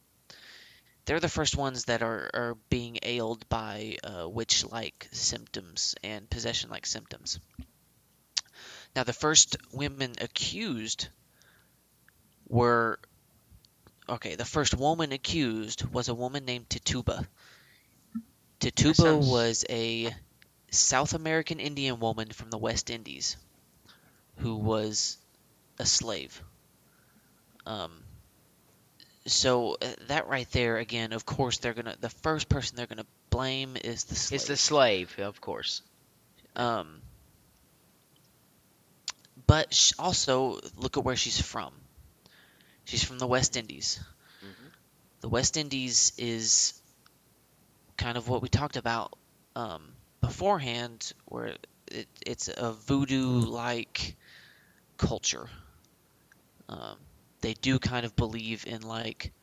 [1.05, 6.29] They're the first ones that are, are being ailed by uh, witch like symptoms and
[6.29, 7.39] possession like symptoms.
[8.93, 11.07] Now, the first women accused
[12.49, 12.99] were
[14.09, 14.35] okay.
[14.35, 17.25] The first woman accused was a woman named Tituba.
[18.59, 20.13] Tituba was a
[20.77, 23.37] South American Indian woman from the West Indies
[24.37, 25.17] who was
[25.79, 26.41] a slave.
[27.65, 27.91] Um,
[29.25, 31.95] so uh, that right there, again, of course, they're gonna.
[31.99, 34.35] The first person they're gonna blame is the slave.
[34.37, 35.81] It's the slave, of course.
[36.55, 37.01] Um,
[39.45, 41.73] but sh- also look at where she's from.
[42.85, 43.99] She's from the West Indies.
[44.43, 44.71] Mhm.
[45.21, 46.73] The West Indies is
[47.97, 49.17] kind of what we talked about
[49.55, 49.81] um,
[50.27, 51.55] beforehand, where
[51.91, 54.15] it, it's a voodoo-like
[54.97, 55.49] culture.
[56.69, 56.97] Um,
[57.41, 59.33] they do kind of believe in like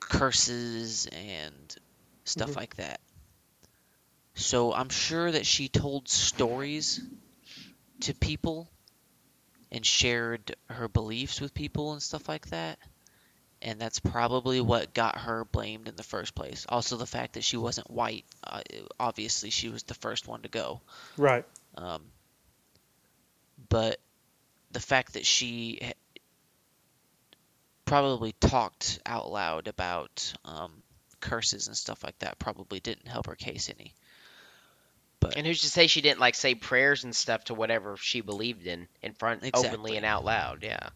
[0.00, 1.76] curses and
[2.24, 2.56] stuff Mhm.
[2.56, 3.00] like that.
[4.36, 7.02] So I'm sure that she told stories
[8.00, 8.70] to people
[9.70, 12.78] and shared her beliefs with people and stuff like that.
[13.66, 16.66] And that's probably what got her blamed in the first place.
[16.68, 18.24] Also, the fact that she wasn't white.
[18.44, 18.60] Uh,
[18.98, 20.80] obviously, she was the first one to go.
[21.16, 21.44] right.
[21.74, 22.02] Um,
[23.68, 23.98] but
[24.70, 25.80] the fact that she
[27.86, 30.70] probably talked out loud about um,
[31.18, 33.94] curses and stuff like that probably didn't help her case any.
[35.18, 38.20] But And who's to say she didn't like say prayers and stuff to whatever she
[38.20, 39.68] believed in in front Exactly.
[39.70, 40.62] openly and out loud?
[40.62, 40.90] Yeah.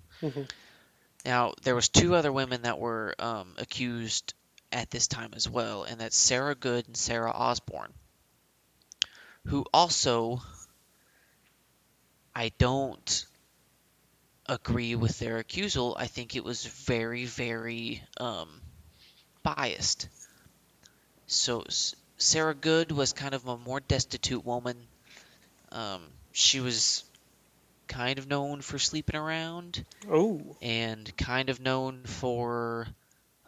[1.24, 4.34] Now there was two other women that were um, accused
[4.72, 7.92] at this time as well, and that's Sarah Good and Sarah Osborne,
[9.46, 10.42] who also
[12.34, 13.26] I don't
[14.46, 15.94] agree with their accusal.
[15.96, 18.48] I think it was very, very um,
[19.42, 20.08] biased.
[21.26, 21.64] So
[22.18, 24.76] Sarah Good was kind of a more destitute woman.
[25.72, 26.02] Um,
[26.32, 27.04] she was
[27.90, 32.86] kind of known for sleeping around Oh, and kind of known for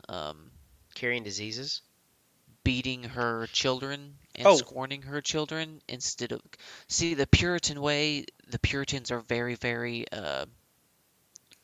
[0.09, 0.51] um,
[0.95, 1.81] Carrying diseases.
[2.65, 4.57] beating her children and Oh.
[4.57, 6.41] scorning her children instead of
[6.89, 8.27] see the Puritan way.
[8.49, 10.47] The Puritans are very, very uh,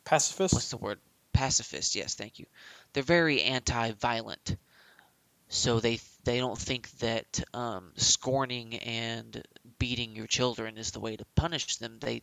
[0.04, 0.54] pacifist.
[0.54, 0.98] what's the word?
[1.32, 1.94] Pacifist.
[1.94, 2.46] Yes, thank you.
[2.92, 4.56] They're very anti-violent,
[5.48, 9.42] so they they don't think that um, scorning and
[9.78, 11.98] beating your children is the way to punish them.
[12.00, 12.22] They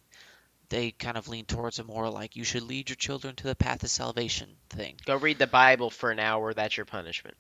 [0.69, 3.55] they kind of lean towards a more like you should lead your children to the
[3.55, 4.95] path of salvation thing.
[5.05, 6.53] Go read the Bible for an hour.
[6.53, 7.35] That's your punishment.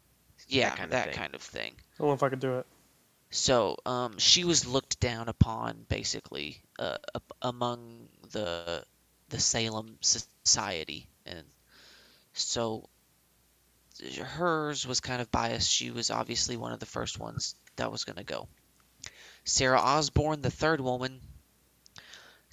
[0.47, 1.13] Yeah, kind of that thing.
[1.15, 1.73] kind of thing.
[1.77, 2.67] I don't know if I could do it.
[3.31, 6.97] So um, she was looked down upon, basically, uh,
[7.41, 8.85] among the
[9.29, 11.43] the Salem society, and
[12.33, 12.87] so
[14.23, 15.71] hers was kind of biased.
[15.71, 18.47] She was obviously one of the first ones that was going to go.
[19.43, 21.21] Sarah Osborne, the third woman,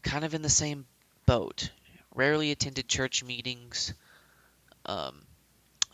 [0.03, 0.87] kind of in the same
[1.27, 1.71] boat.
[2.15, 3.95] Rarely attended church meetings.
[4.87, 5.23] Um,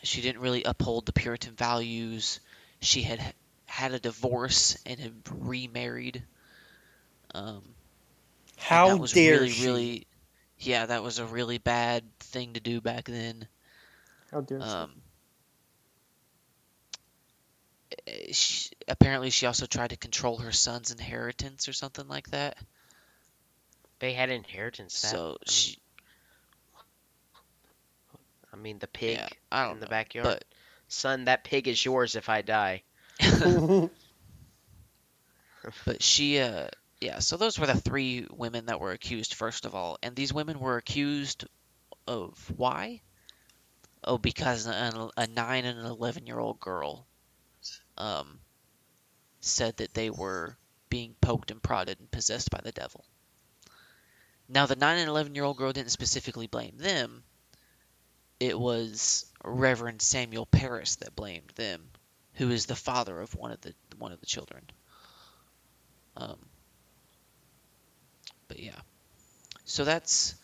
[0.02, 2.40] she didn't really uphold the Puritan values.
[2.80, 3.34] She had
[3.66, 6.22] had a divorce and had remarried.
[7.34, 7.62] Um,
[8.56, 9.64] How that was dare really, she?
[9.64, 10.06] really,
[10.58, 13.46] yeah, that was a really bad thing to do back then.
[14.30, 14.60] How dare?
[14.60, 15.02] Um,
[18.06, 22.56] eh, she, apparently, she also tried to control her son's inheritance or something like that.
[24.00, 24.98] They had inheritance.
[25.02, 25.78] That, So I mean, she,
[28.52, 30.44] I mean, the pig yeah, I don't in the know, backyard.
[30.88, 32.82] Son, that pig is yours if I die.
[33.38, 33.64] but
[35.84, 36.68] but she, uh,
[37.00, 37.18] yeah.
[37.20, 40.58] So those were the three women that were accused first of all, and these women
[40.60, 41.44] were accused
[42.06, 43.02] of why?
[44.04, 47.06] Oh, because a, a nine and an eleven year old girl,
[47.96, 48.40] um,
[49.40, 50.56] said that they were
[50.88, 53.04] being poked and prodded and possessed by the devil.
[54.48, 57.22] Now, the 9 and 11 year old girl didn't specifically blame them.
[58.40, 61.90] It was Reverend Samuel Parris that blamed them,
[62.34, 64.62] who is the father of one of the one of the children.
[66.16, 66.38] Um,
[68.46, 68.80] but yeah,
[69.64, 70.34] so that's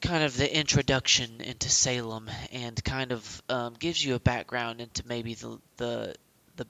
[0.00, 5.06] kind of the introduction into Salem, and kind of um, gives you a background into
[5.08, 6.14] maybe the the
[6.56, 6.66] the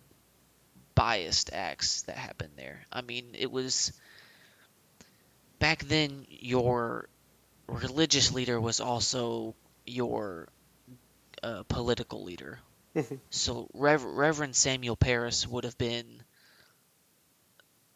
[0.94, 2.80] biased acts that happened there.
[2.92, 3.92] I mean, it was
[5.64, 7.08] back then your
[7.68, 9.54] religious leader was also
[9.86, 10.46] your
[11.42, 12.58] uh, political leader.
[12.94, 13.18] Mhm.
[13.30, 16.22] so Rev- Reverend Samuel Parris would have been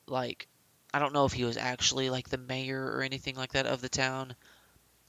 [0.06, 0.48] like
[0.94, 3.82] I don't know if he was actually like the mayor or anything like that of
[3.82, 4.34] the town,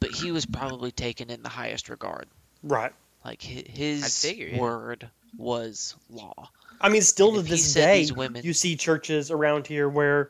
[0.02, 2.28] but he was probably taken in the highest regard.
[2.62, 2.94] right.
[3.24, 4.60] Like his figure, yeah.
[4.60, 6.50] word was law.
[6.82, 10.30] I mean, still And to this day, these women- you see churches around here where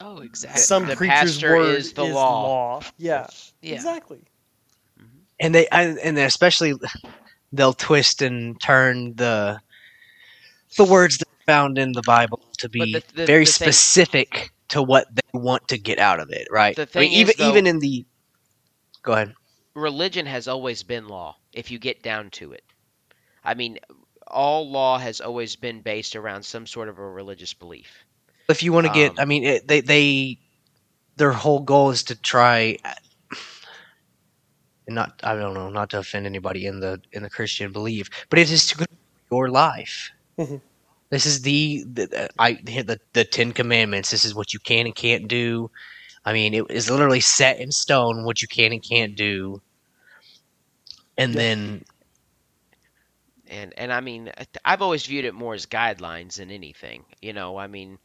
[0.00, 0.60] Oh, exactly.
[0.60, 2.82] some the creature's pastor word is the law.
[2.98, 3.26] Yeah,
[3.62, 3.74] yeah.
[3.74, 4.18] exactly.
[5.00, 5.18] Mm-hmm.
[5.40, 6.74] and they and and especially
[7.52, 9.60] they'll twist and turn the
[10.76, 13.68] the words that are found in the Bible to be the- the- very the thing-
[13.72, 16.74] specific to what they want to get out of it, right?
[16.74, 18.04] The I mean, thing is, even though- even in the
[19.02, 19.34] go ahead.
[19.74, 22.64] religion has always been law if you get down to it
[23.44, 23.78] i mean
[24.28, 28.03] all law has always been based around some sort of a religious belief
[28.48, 30.38] If you want to get, Um, I mean, it, they they
[31.16, 32.78] their whole goal is to try
[34.86, 38.08] and not I don't know, not to offend anybody in the in the Christian belief,
[38.30, 38.86] but it is to
[39.30, 40.10] your life.
[40.38, 40.60] Mhm.
[41.10, 44.10] This is the, the I the the Ten Commandments.
[44.10, 45.70] This is what you can and can't do.
[46.24, 49.60] I mean, it is literally set in stone what you can and can't do.
[51.18, 51.38] And Yeah.
[51.38, 51.84] then
[53.48, 54.30] and and i mean
[54.64, 57.98] i've always viewed it more as guidelines than anything you know i mean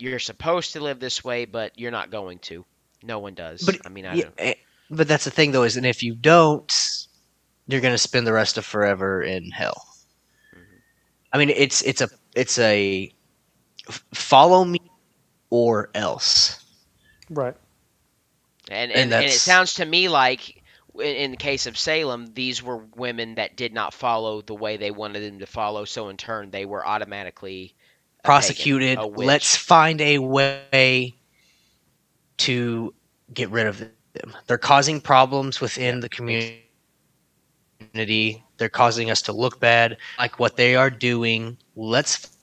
[0.00, 2.64] you're supposed to live this way but you're not going to
[3.02, 4.54] no one does But i mean i yeah, don't eh,
[4.90, 6.72] but that's the thing though is, and if you don't,
[7.66, 9.86] you're going to spend the rest of forever in hell.
[10.54, 10.62] Mhm.
[11.32, 13.12] I mean, it's it's a it's a
[14.12, 14.80] follow me
[15.50, 16.58] or else.
[17.30, 17.56] Right.
[18.68, 20.62] And, And and, and, it sounds to me like,
[20.94, 24.76] in, in the case of Salem, these were women that did not follow the way
[24.76, 25.84] they wanted them to follow.
[25.84, 27.74] So in turn, they were automatically
[28.24, 28.98] a pagan, Prosecuted.
[28.98, 29.06] a.
[29.06, 31.14] Let's find a way
[32.38, 32.94] to
[33.34, 34.36] get rid of them.
[34.46, 36.64] They're causing problems within the community.
[38.58, 41.56] They're causing us to look bad, like what they are doing.
[41.76, 42.36] Let's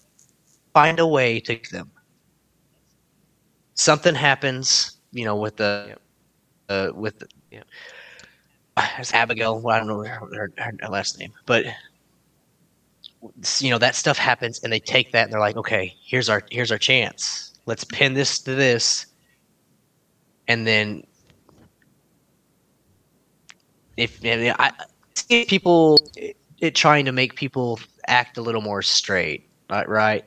[0.73, 1.91] find a way to get them.
[3.75, 6.01] Something happens, you know, with the, Yep.
[6.69, 7.28] uh, with the,
[8.99, 9.59] it's Abigail.
[9.59, 11.65] Well, I don't know her, her, her last name, but
[13.59, 16.43] you know that stuff happens, and they take that and they're like, okay, here's our
[16.51, 17.53] here's our chance.
[17.65, 19.05] Let's pin this to this,
[20.47, 21.03] and then
[23.97, 24.71] if I I
[25.15, 29.88] see people it, it trying to make people act a little more straight, right?
[29.88, 30.25] Right.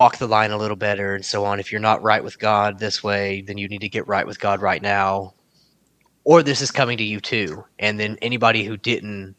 [0.00, 1.60] Walk the line a little better and so on.
[1.60, 4.40] If you're not right with God this way, then you need to get right with
[4.40, 5.34] God right now.
[6.24, 7.64] Or this is coming to you too.
[7.78, 9.36] And then anybody who didn't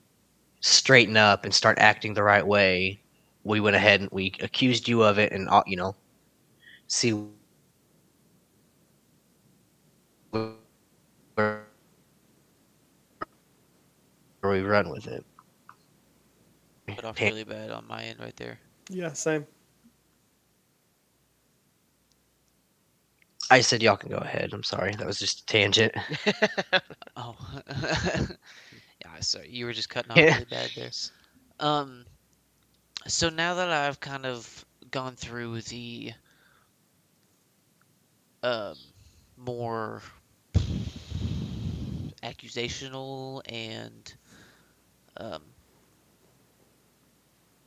[0.66, 3.02] straighten up and start acting the right way,
[3.44, 5.96] we went ahead and we accused you of it and uh, you know,
[6.88, 7.66] see where where
[14.52, 15.26] we run with it.
[16.88, 18.60] Cut off really bad on my end right there.
[18.90, 19.14] Yeah.
[19.14, 19.48] Same.
[23.50, 24.52] I said y'all can go ahead.
[24.54, 24.96] I'm sorry.
[24.96, 25.94] That was just a tangent.
[27.16, 27.36] Oh,
[29.22, 30.34] sorry, you were just cutting off Yeah.
[30.34, 30.94] really bad there.
[31.60, 32.06] Um,
[33.08, 36.14] so now that I've kind of gone through the
[38.44, 38.78] um
[39.38, 40.02] more
[42.24, 44.16] accusational and
[45.18, 45.42] um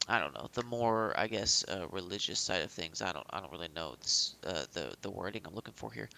[0.08, 3.00] I don't know the more I guess uh, religious side of things.
[3.02, 6.08] I don't I don't really know this, uh, the the wording I'm looking for here.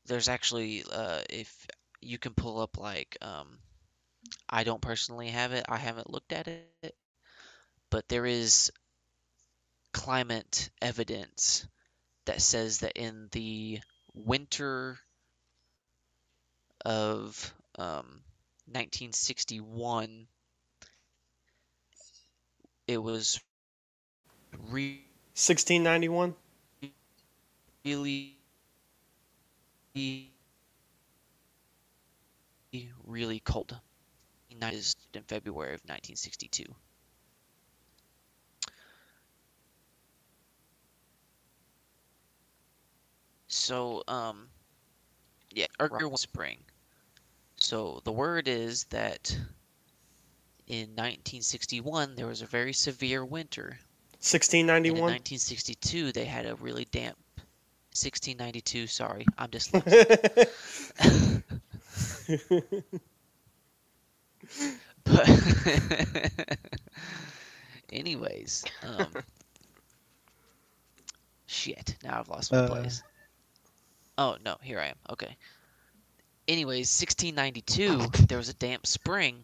[0.05, 1.67] there's actually uh, if
[2.01, 3.57] you can pull up like um,
[4.49, 5.65] I don't personally have it.
[5.67, 6.95] I haven't looked at it,
[7.89, 8.71] but there is
[9.93, 11.67] climate evidence
[12.25, 13.79] that says that in the
[14.13, 14.99] winter
[16.85, 18.21] of um,
[18.65, 20.27] 1961,
[22.87, 23.39] it was
[24.69, 25.03] re-
[25.35, 26.35] 1691.
[27.87, 28.37] Really,
[33.05, 33.79] really cold.
[34.49, 34.59] In
[35.23, 36.65] February of 1962.
[43.47, 44.49] So, um,
[45.51, 46.57] yeah, Erger was spring.
[47.55, 49.31] So the word is that
[50.67, 53.79] in 1961 there was a very severe winter,
[54.81, 55.01] and in 1691.
[55.01, 57.17] 1962 they had a really damp.
[58.03, 60.47] 1692, sorry, I'm dyslexic.
[65.03, 65.29] but
[67.91, 69.07] anyways, um,
[71.45, 71.95] shit.
[72.03, 72.67] Now I've lost my Uh.
[72.67, 73.03] place.
[74.17, 74.95] Oh no, here I am.
[75.11, 75.35] Okay.
[76.47, 79.43] Anyways, 1692, there was a damp spring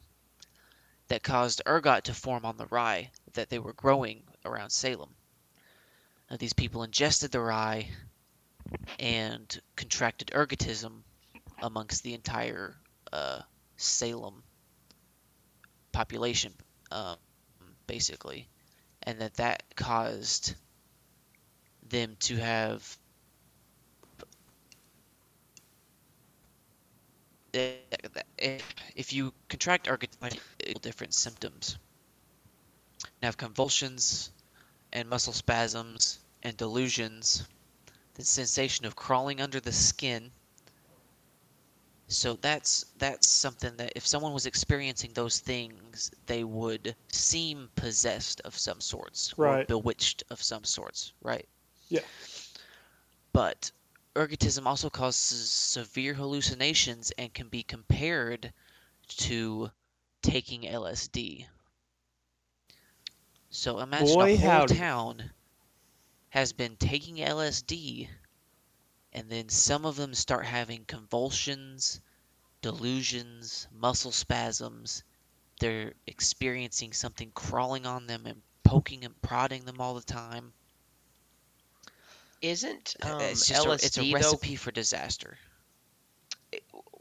[1.09, 5.09] that caused ergot to form on the rye that they were growing around Salem.
[6.31, 7.89] Now, these people ingested the rye
[8.99, 11.03] and contracted ergotism
[11.61, 12.75] amongst the entire
[13.11, 13.41] uh,
[13.77, 14.43] Salem
[15.91, 16.53] population,
[16.91, 17.17] um,
[17.87, 18.47] basically,
[19.03, 20.55] and that that caused
[21.89, 22.97] them to have
[27.53, 30.39] if you contract ergotism,
[30.81, 31.77] different symptoms.
[33.21, 34.31] You have convulsions
[34.91, 37.47] and muscle spasms and delusions,
[38.15, 40.31] the sensation of crawling under the skin.
[42.07, 48.41] So that's that's something that if someone was experiencing those things, they would seem possessed
[48.41, 49.67] of some sorts or Right.
[49.67, 51.47] bewitched of some sorts, right?
[51.89, 52.05] Yeah.
[53.33, 53.71] But
[54.15, 58.53] ergotism also causes severe hallucinations and can be compared
[59.07, 59.71] to
[60.21, 61.47] taking LSD.
[63.49, 64.75] So imagine Boy, a whole howdy.
[64.75, 65.31] town
[66.33, 68.07] has been taking LSD
[69.13, 72.01] and then some of them start having convulsions,
[72.63, 75.03] delusions, muscle spasms.
[75.59, 80.53] They're experiencing something crawling on them and poking and prodding them all the time.
[82.41, 84.13] Isn't um, it's LSD a, it's a though?
[84.15, 85.37] recipe for disaster.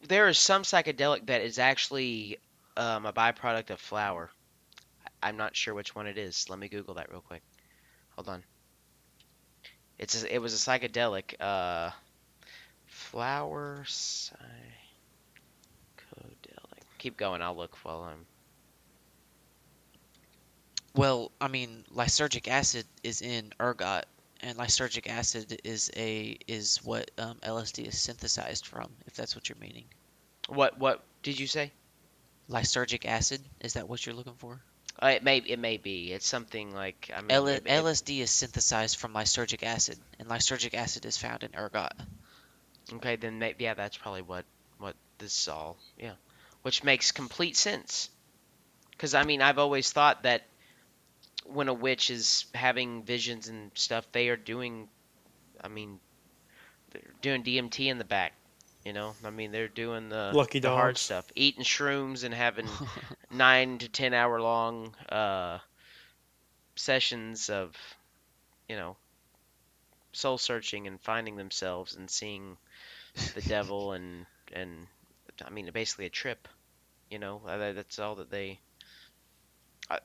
[0.09, 2.37] There is some psychedelic that is actually
[2.77, 4.31] um, a byproduct of flour.
[5.23, 6.51] I'm not sure which one it is.
[6.51, 7.43] Let me Google that real quick.
[8.11, 8.45] Hold on.
[10.03, 11.41] It's a, it was a psychedelic.
[11.41, 11.93] Uh,
[12.87, 14.35] flower psychedelic.
[16.99, 17.41] Keep going.
[17.41, 18.27] I'll look while I'm.
[20.95, 24.07] Well, I mean, lysergic acid is in ergot,
[24.41, 28.91] and lysergic acid is a is what um, LSD is synthesized from.
[29.07, 29.85] If that's what you're meaning,
[30.49, 31.73] What what did you say?
[32.51, 34.61] lysergic acid is that what you're looking for?
[35.03, 36.13] Uh, it may it may be.
[36.13, 37.31] It's something like I mean.
[37.33, 41.51] L- it- it- LSD is synthesized from lysergic acid, and lysergic acid is found in
[41.57, 41.93] ergot.
[42.93, 44.45] Okay, then maybe yeah, that's probably what
[44.79, 45.77] what this is all.
[45.99, 46.13] Yeah,
[46.63, 48.11] which makes complete sense.
[48.93, 50.43] Because I mean, I've always thought that
[51.47, 54.89] when a witch is having visions and stuff, they are doing.
[55.63, 55.99] I mean,
[56.93, 58.35] they're doing DMT in the back.
[58.85, 62.69] You know, I mean, they're doing the Lucky the hard stuff, eating shrooms and having
[63.33, 65.59] nine to ten hour long uh,
[66.77, 67.75] sessions of,
[68.69, 68.97] you know,
[70.13, 72.57] soul searching and finding themselves and seeing
[73.35, 74.87] the devil and and
[75.45, 76.49] I mean basically a trip.
[77.11, 78.61] You know, Uh, that's all that they.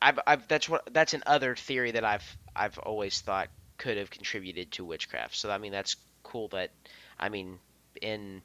[0.01, 4.09] I've, I've that's what that's an other theory that I've I've always thought could have
[4.09, 5.35] contributed to witchcraft.
[5.35, 6.71] So I mean that's cool that
[7.19, 7.59] I mean
[8.01, 8.43] in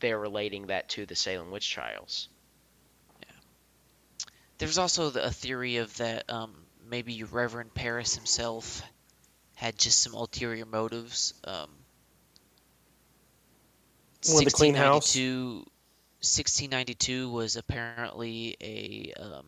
[0.00, 2.28] they're relating that to the Salem witch trials.
[4.58, 6.54] There's also the, a theory of that um,
[6.88, 8.82] maybe Reverend Parris himself
[9.54, 11.34] had just some ulterior motives.
[11.44, 11.70] Um,
[14.28, 15.14] Wanted to clean house?
[15.14, 15.64] 1692
[16.20, 19.46] 1692 was apparently a um,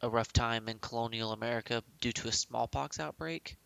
[0.00, 3.56] a rough time in colonial America due to a smallpox outbreak.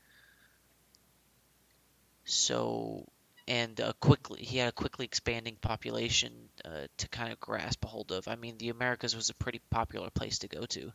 [2.24, 3.06] So,
[3.48, 6.32] and a quickly he had a quickly expanding population
[6.64, 8.28] uh, to kind of grasp a hold of.
[8.28, 10.92] I mean, the Americas was a pretty popular place to go to.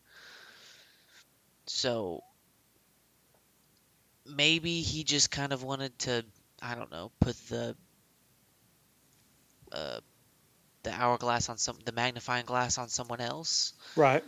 [1.66, 2.24] So
[4.26, 6.24] maybe he just kind of wanted to,
[6.62, 7.76] I don't know, put the
[9.72, 10.00] uh,
[10.84, 13.74] the hourglass on some, the magnifying glass on someone else.
[13.96, 14.24] Right.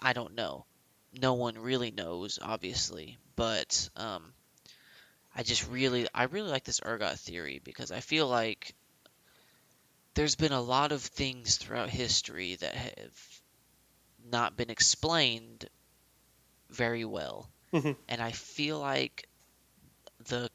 [0.00, 0.64] I don't know.
[1.20, 4.32] No one really knows, obviously, but um,
[5.38, 8.74] I just really, I really like this ergot theory because I feel like
[10.14, 13.42] there's been a lot of things throughout history that have
[14.30, 15.68] not been explained
[16.70, 17.96] very well, Mhm.
[18.08, 19.28] and I feel like
[20.28, 20.50] the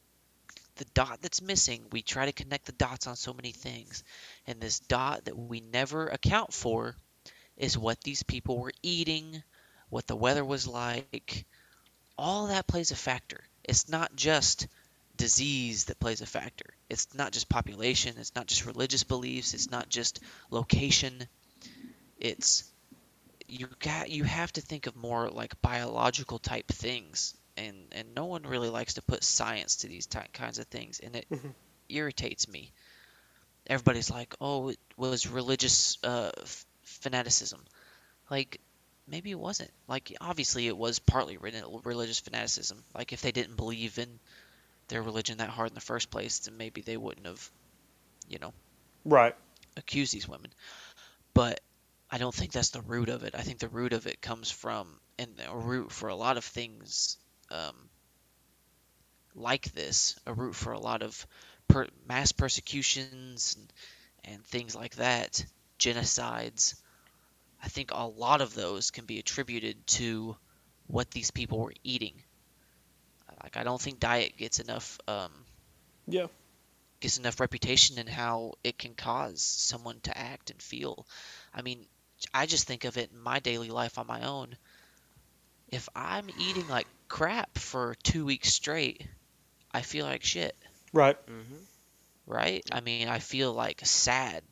[0.78, 4.04] the dot that's missing, we try to connect the dots on so many things,
[4.48, 6.98] and this dot that we never account for
[7.58, 9.44] is what these people were eating,
[9.90, 11.46] what the weather was like.
[12.18, 13.44] All that plays a factor.
[13.64, 14.68] It's not just
[15.16, 16.76] disease that plays a factor.
[16.90, 20.20] It's not just population, it's not just religious beliefs, it's not just
[20.52, 21.28] location.
[22.18, 22.64] It's
[23.48, 28.26] you got you have to think of more like biological type things and and no
[28.26, 31.54] one really likes to put science to these ty- kinds of things and it Mhm.
[31.90, 32.74] irritates me.
[33.68, 37.64] Everybody's like, "Oh, it was religious uh, f- fanaticism."
[38.30, 38.62] Like
[39.08, 39.72] maybe it wasn't.
[39.88, 42.84] Like obviously it was partly religious fanaticism.
[42.96, 44.20] Like if they didn't believe in
[44.90, 47.52] their religion that hard in the first place, then maybe they wouldn't have,
[48.30, 48.54] you know,
[49.06, 49.36] Right.
[49.78, 50.52] accused these women.
[51.34, 51.62] But
[52.12, 53.36] I don't think that's the root of it.
[53.36, 56.46] I think the root of it comes from, and a root for a lot of
[56.46, 57.18] things
[57.52, 57.76] um,
[59.36, 61.28] like this, a root for a lot of
[61.68, 63.74] per- mass persecutions and,
[64.36, 65.44] and things like that,
[65.80, 66.76] genocides.
[67.64, 70.38] I think a lot of those can be attributed to
[70.88, 72.24] what these people were eating.
[73.44, 75.46] Like I don't think diet gets enough um,
[76.08, 76.28] Yeah.
[77.02, 81.08] gets enough reputation in how it can cause someone to act and feel.
[81.54, 81.88] I mean,
[82.34, 84.58] I just think of it in my daily life on my own.
[85.68, 89.06] If I'm eating like crap for two weeks straight,
[89.74, 90.56] I feel like shit,
[90.94, 91.18] Right.
[91.28, 91.64] hmm
[92.26, 92.64] right?
[92.72, 94.44] I mean, I feel like sad.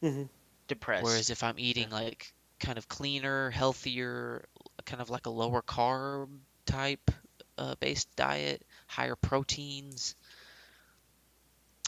[0.00, 0.28] hmm
[0.68, 1.02] Depressed.
[1.02, 4.44] Whereas if I'm eating like kind of cleaner, healthier,
[4.84, 6.28] kind of like a lower carb
[6.64, 7.10] type
[7.58, 10.14] uh, based diet, higher proteins,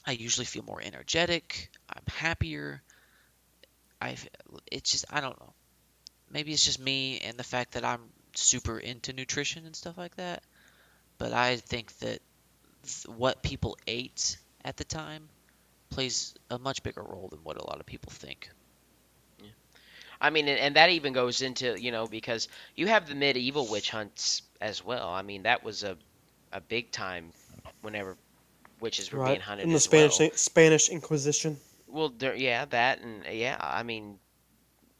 [0.08, 1.70] I usually feel more energetic.
[1.90, 2.82] I'm happier.
[4.00, 4.16] I
[4.72, 5.52] it's just I don't know.
[6.30, 8.00] Maybe it's just me and the fact that I'm
[8.34, 10.42] super into nutrition and stuff like that.
[11.18, 12.20] But I think that
[12.84, 15.28] th- what people ate at the time
[15.90, 18.48] plays a much bigger role than what a lot of people think.
[20.20, 23.68] I mean, and, and that even goes into you know because you have the medieval
[23.68, 25.08] witch hunts as well.
[25.10, 25.98] I mean, that was a
[26.52, 27.34] a big time
[27.82, 28.18] whenever
[28.80, 29.40] witches were being Right.
[29.40, 30.28] hunted In the as Spanish well.
[30.34, 31.58] Spanish Inquisition.
[31.88, 34.20] Well, there, yeah, that and yeah, I mean,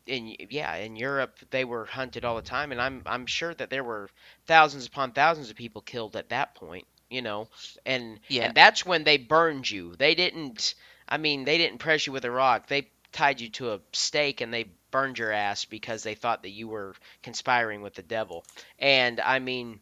[0.07, 3.71] in yeah, in Europe they were hunted all the time, and I'm I'm sure that
[3.71, 4.11] there were
[4.47, 6.87] thousands upon thousands of people killed at that point.
[7.11, 7.49] you know,
[7.87, 8.41] and Yeah.
[8.41, 9.97] and that's when they burned you.
[9.97, 10.75] They didn't.
[11.09, 12.69] I mean, they didn't press you with a rock.
[12.69, 16.51] They tied you to a stake and they burned your ass because they thought that
[16.51, 18.45] you were conspiring with the devil.
[18.79, 19.81] And I mean,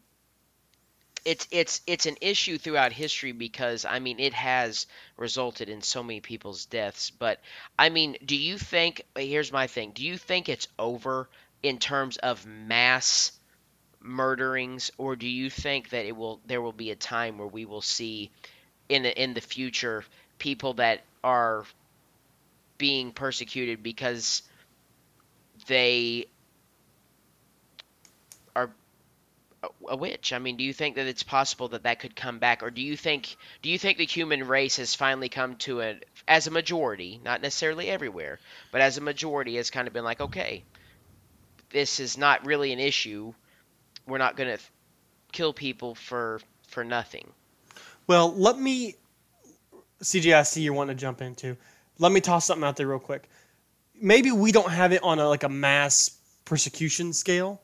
[1.25, 4.87] it's it's it's an issue throughout history because I mean it has
[5.17, 7.09] resulted in so many people's deaths.
[7.09, 7.41] But
[7.77, 9.03] I mean, do you think?
[9.15, 9.91] Here's my thing.
[9.91, 11.27] Do you think it's over
[11.61, 13.33] in terms of mass
[13.99, 16.39] murderings, or do you think that it will?
[16.45, 18.31] There will be a time where we will see
[18.87, 20.05] in the, in the future
[20.39, 21.65] people that are
[22.77, 24.43] being persecuted because
[25.67, 26.27] they
[28.55, 28.71] are
[29.63, 30.33] a- witch.
[30.33, 32.81] I mean, do you think that it's possible that that could come back, or do
[32.81, 36.51] you think do you think the human race has finally come to a as a
[36.51, 38.39] majority, not necessarily everywhere,
[38.71, 40.63] but as a majority has kind of been like, okay,
[41.69, 43.33] this is not really an issue.
[44.07, 44.63] We're not going to
[45.31, 47.27] kill people for for nothing.
[48.07, 48.95] Well, let me,
[50.01, 51.57] CJ, I see you want to jump into.
[51.99, 53.29] Let me toss something out there real quick.
[53.99, 56.11] Maybe we don't have it on a, like a mass
[56.45, 57.61] persecution scale,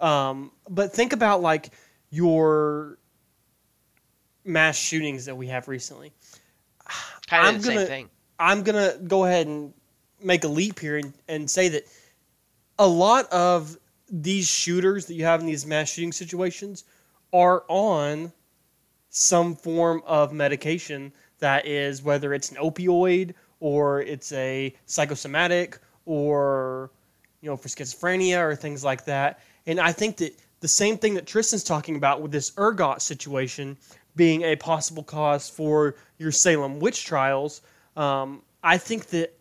[0.00, 1.70] um, but think about like
[2.10, 2.98] your
[4.44, 6.12] mass shootings that we have recently.
[7.26, 8.10] Kind I'm the gonna- same thing.
[8.38, 9.72] I'm gonna go ahead and
[10.20, 11.84] make a leap here and, and say that
[12.78, 13.76] a lot of
[14.10, 16.84] these shooters that you have in these mass shooting situations
[17.32, 18.32] are on
[19.10, 26.90] some form of medication that is whether it's an opioid or it's a psychosomatic or
[27.40, 31.14] you know for schizophrenia or things like that and i think that the same thing
[31.14, 33.76] that tristan's talking about with this ergot situation
[34.16, 37.62] being a possible cause for your salem witch trials
[37.96, 39.34] um, i think that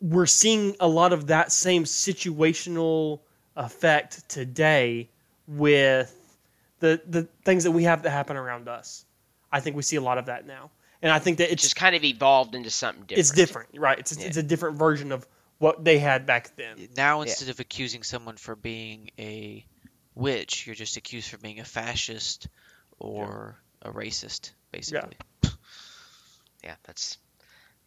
[0.00, 3.20] we're seeing a lot of that same situational
[3.56, 5.08] effect today
[5.46, 6.38] with
[6.80, 9.04] the the things that we have that happen around us.
[9.50, 10.70] I think we see a lot of that now,
[11.02, 13.20] and I think that It's it's just kind of evolved into something different.
[13.20, 13.98] it's different, right?
[13.98, 14.26] It's Yeah.
[14.26, 15.26] it's a different version of
[15.58, 16.88] what they had back then.
[16.96, 17.28] Now, Yeah.
[17.28, 19.64] instead of accusing someone for being a
[20.14, 22.48] witch, you're just accused for being a fascist
[22.98, 25.16] or a racist, basically.
[25.42, 25.50] Yeah,
[26.64, 27.18] yeah, that's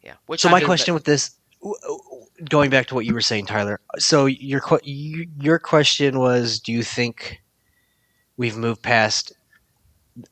[0.02, 0.14] yeah.
[0.26, 3.14] Which So I my mean, question with this, w- w- going back to what you
[3.14, 3.80] were saying, Tyler.
[3.98, 7.42] So your your question was, do you think
[8.36, 9.32] we've moved past?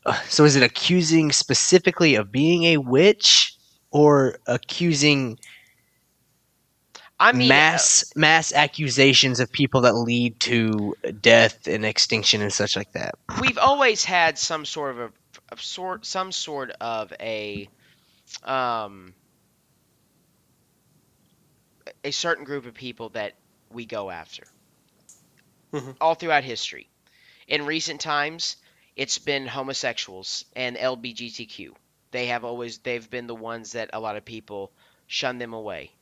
[0.07, 3.55] Uh, So is it accusing specifically of being a witch,
[3.91, 5.39] or accusing
[7.19, 12.53] I mean, uh, mass mass accusations of people that lead to death and extinction and
[12.53, 13.15] such like that?
[13.41, 15.13] we've always had some sort of a,
[15.51, 17.69] of sort some sort of a
[18.45, 19.15] um
[22.05, 23.35] a certain group of people that
[23.71, 24.45] we go after
[25.73, 25.97] Mhm.
[26.01, 26.89] all throughout history
[27.49, 28.57] in recent times
[28.99, 31.75] it's been homosexuals and lbgtq
[32.13, 34.73] they have always they've been the ones that a lot of people
[35.09, 35.93] shun them away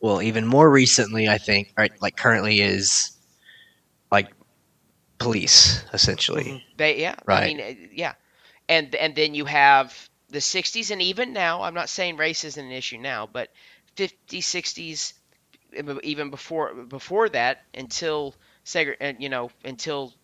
[0.00, 3.12] Well, even more recently, I think, right, like currently is
[4.12, 4.28] like
[5.18, 6.54] police essentially.
[6.54, 6.62] Mhm.
[6.76, 7.42] They yeah, I Right.
[7.42, 8.14] mean uh, yeah,
[8.68, 11.62] and and then you have the '60s and even now.
[11.62, 13.50] I'm not saying race isn't an issue now, but
[13.96, 15.14] '50s, '60s,
[16.02, 18.34] even before before that, until
[18.64, 20.14] segre- you know until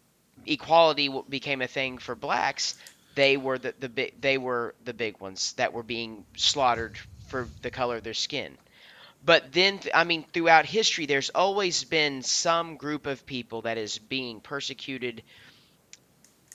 [0.46, 2.76] equality became a thing for blacks,
[3.14, 7.48] they were the the big they were the big ones that were being slaughtered for
[7.62, 8.56] the color of their skin.
[9.24, 13.98] But then, I mean, throughout history, there's always been some group of people that is
[13.98, 15.22] being persecuted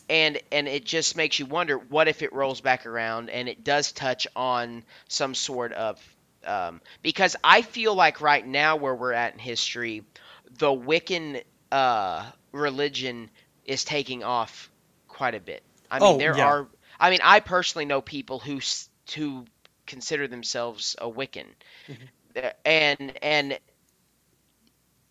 [0.10, 3.64] and and it just makes you wonder what if it rolls back around and it
[3.64, 6.02] does touch on some sort of
[6.46, 10.04] um, because I feel like right now where we're at in history,
[10.60, 13.30] the Wiccan uh, religion
[13.68, 14.72] is taking off
[15.08, 15.64] quite a bit.
[15.92, 16.40] I mean, Oh, there yeah.
[16.40, 16.68] are.
[17.00, 18.62] I mean, I personally know people who
[19.16, 19.46] who
[19.88, 21.48] consider themselves a Wiccan,
[22.36, 23.60] Uh, and and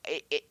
[0.09, 0.43] it, it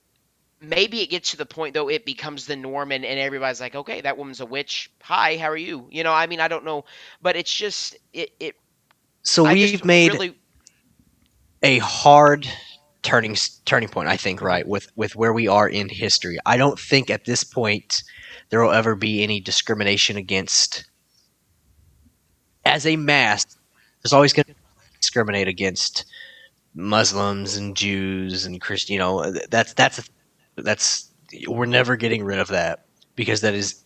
[0.62, 3.76] maybe it gets to the point though it becomes the norm and, and everybody's like
[3.76, 6.66] okay that woman's a witch hi how are you you know i mean i don't
[6.66, 6.86] know
[7.22, 8.56] but it's just it, it
[9.24, 10.36] So I we've made really
[11.64, 12.48] a hard
[13.06, 13.36] turning
[13.66, 17.12] turning point i think right with with where we are in history i don't think
[17.12, 18.02] at this point
[18.50, 20.86] there will ever be any discrimination against
[22.66, 23.46] as a mass
[24.02, 24.56] there's always going to
[25.00, 26.06] discriminate against
[26.74, 30.10] muslims and jews and christian you know that's that's
[30.56, 31.12] that's
[31.48, 32.86] we're never getting rid of that
[33.16, 33.86] because that is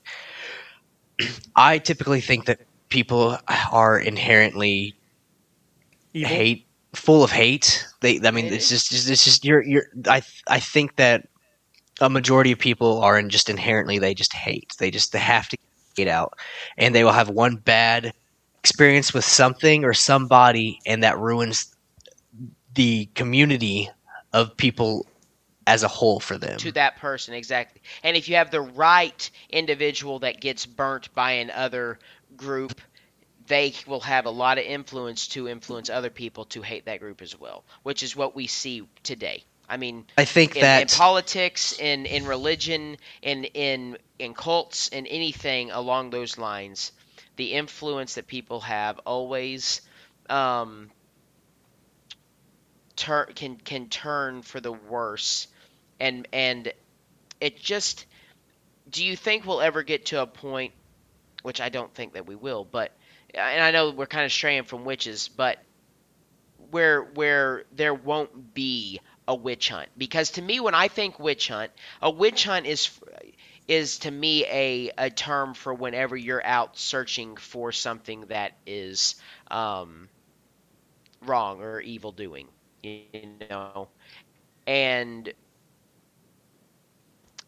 [1.57, 3.37] i typically think that people
[3.69, 4.95] are inherently
[6.13, 6.29] Evil.
[6.29, 7.85] hate full of hate.
[8.01, 11.27] They i mean It it's just it's just you're you're i i think that
[12.01, 14.73] a majority of people are in just inherently they just hate.
[14.79, 15.57] They just they have to
[15.95, 16.33] get out,
[16.77, 18.13] and they will have one bad
[18.59, 21.75] experience with something or somebody, and that ruins
[22.75, 23.89] the community
[24.33, 25.05] of people
[25.67, 26.57] as a whole for them.
[26.57, 27.81] to that person exactly.
[28.03, 31.99] And if you have the right individual that gets burnt by another
[32.35, 32.81] group
[33.49, 37.21] they will have a lot of influence to influence other people to hate that group
[37.21, 39.43] as well which is what we see today.
[39.67, 44.87] I mean I think in, that in politics in in religion in in in cults
[44.87, 46.93] in anything along those lines
[47.35, 49.81] the influence that people have always
[50.29, 50.89] um
[52.99, 55.47] turn can can turn for the worse.
[55.99, 56.71] And and
[57.39, 58.05] it just
[58.89, 60.73] do you think we'll ever get to a point
[61.41, 62.91] which I don't think that we will but
[63.35, 65.59] and I know we're kind of straying from witches but
[66.71, 69.89] where where there won't be a witch hunt.
[69.97, 71.71] Because to me when I think witch hunt
[72.01, 72.89] a witch hunt is
[73.67, 79.15] is to me a, a term for whenever you're out searching for something that is
[79.51, 80.09] um,
[81.21, 82.47] wrong or evil doing
[82.83, 83.01] you
[83.49, 83.87] know?
[84.67, 85.33] And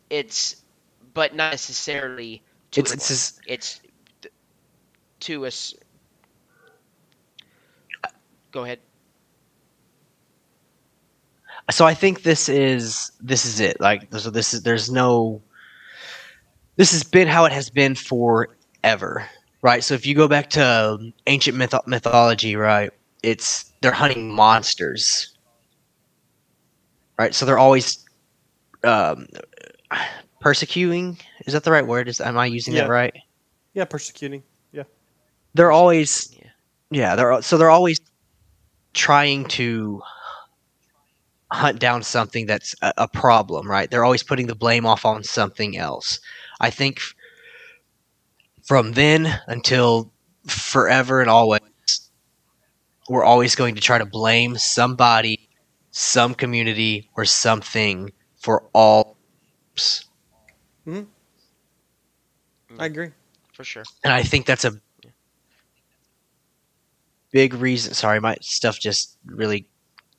[0.10, 0.64] it's
[1.14, 3.82] but not necessarily to it's, it's it's
[5.22, 5.74] to us
[8.52, 8.80] go ahead
[11.70, 13.80] so I think this is this is it.
[13.80, 15.42] Like so this is there's no
[16.76, 19.28] this has been how it has been forever,
[19.62, 19.84] right?
[19.84, 22.92] So if you go back to ancient myth- mythology, right,
[23.24, 25.36] it's they're hunting monsters,
[27.20, 27.34] right?
[27.34, 28.04] So they're always
[28.84, 29.28] um,
[30.40, 31.18] persecuting.
[31.46, 32.08] Is that the right word?
[32.08, 32.84] Is am I using Yeah.
[32.84, 33.14] that right?
[33.74, 34.44] Yeah, persecuting.
[35.54, 36.50] They're always Yeah.
[36.90, 37.16] yeah.
[37.16, 38.00] They're so they're always
[38.94, 40.02] trying to
[41.52, 43.90] hunt down something that's a, a problem, right?
[43.90, 46.20] They're always putting the blame off on something else.
[46.60, 47.14] I think f-
[48.64, 50.12] from then until
[50.48, 51.62] forever and always,
[53.10, 55.50] we're always going to try to blame somebody,
[55.92, 59.18] some community, or something for all.
[60.88, 61.04] mm-hmm.
[62.80, 63.12] I agree.
[63.54, 64.74] for sure And I think that's a
[67.32, 67.94] big reason.
[67.94, 69.66] Sorry, my stuff just really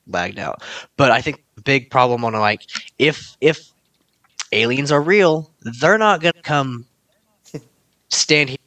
[0.06, 0.62] lagged out.
[0.96, 2.62] But I think the big problem on like
[2.98, 3.70] if if
[4.52, 5.50] aliens are real,
[5.80, 6.86] they're not going to come
[8.08, 8.58] stand here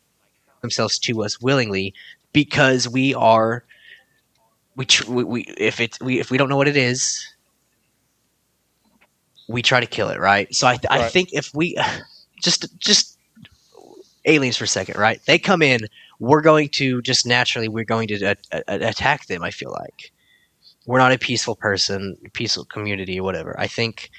[0.61, 1.93] themselves to us willingly
[2.33, 3.63] because we are
[4.75, 7.25] we, tr- we, we if it's we if we don't know what it is
[9.47, 11.77] we try to kill it right so i, th- I think if we
[12.41, 13.17] just just
[14.25, 15.81] aliens for a second right they come in
[16.19, 20.11] we're going to just naturally we're going to a- a- attack them i feel like.
[20.87, 23.55] We're not a peaceful person peaceful community whatever.
[23.59, 24.09] I think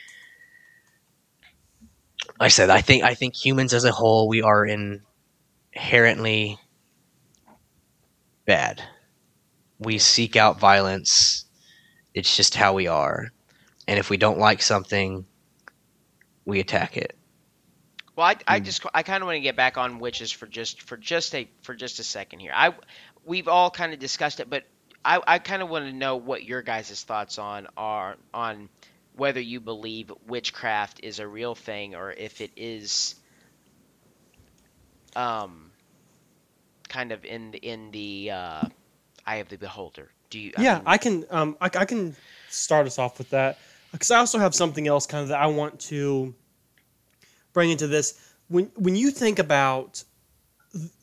[2.41, 4.67] i said i think i think humans as a whole we are
[5.75, 6.59] inherently
[8.47, 8.83] bad.
[9.79, 11.45] We seek out violence.
[12.15, 13.29] It's just how we are.
[13.89, 15.27] And if we don't like something
[16.45, 17.17] we attack it
[18.17, 18.64] Well, I, I Hmm.
[18.64, 21.49] just I kind of want to get back on witches for just for just a
[21.62, 22.53] for just a second here.
[22.55, 22.75] I
[23.25, 24.64] we've all kind of discussed it, but
[25.05, 28.69] I, I kind of want to know what your guys' thoughts on are on
[29.14, 33.14] whether you believe witchcraft is a real thing or if it is
[35.14, 35.71] um
[36.89, 38.69] kind of in the in the uh,
[39.27, 40.11] eye of the beholder.
[40.31, 40.53] Do you?
[40.57, 41.27] yeah, mean, I can.
[41.31, 42.17] Um, I, I can
[42.49, 43.59] start us off with that
[43.93, 46.35] because I also have something else kind of that I want to
[47.57, 48.21] bring into this.
[48.49, 50.05] When when you think about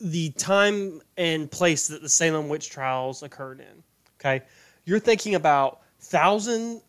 [0.00, 3.82] the time and place that the Salem witch trials occurred in,
[4.20, 4.44] okay,
[4.84, 6.80] you're thinking about thousands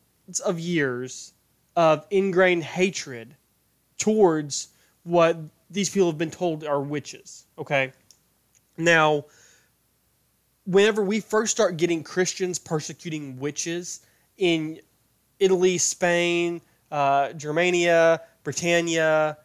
[0.45, 1.33] of years
[1.75, 3.35] of ingrained hatred
[3.97, 4.67] towards
[5.01, 5.35] what
[5.71, 7.47] these people have been told are witches.
[7.57, 7.91] Okay,
[8.77, 9.25] now
[10.67, 14.01] whenever we first start getting Christians persecuting witches
[14.37, 14.79] in
[15.39, 16.61] Italy, Spain,
[16.91, 19.39] uh, Germania, Britannia,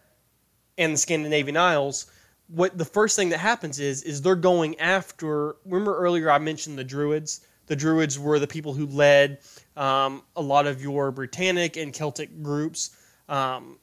[0.78, 2.06] and the Scandinavian Isles,
[2.48, 5.56] what the first thing that happens is is they're going after.
[5.64, 7.40] Remember earlier I mentioned the Druids.
[7.66, 9.38] The Druids were the people who led
[9.76, 12.90] um, a lot of your Britannic and Celtic groups,
[13.28, 13.78] um,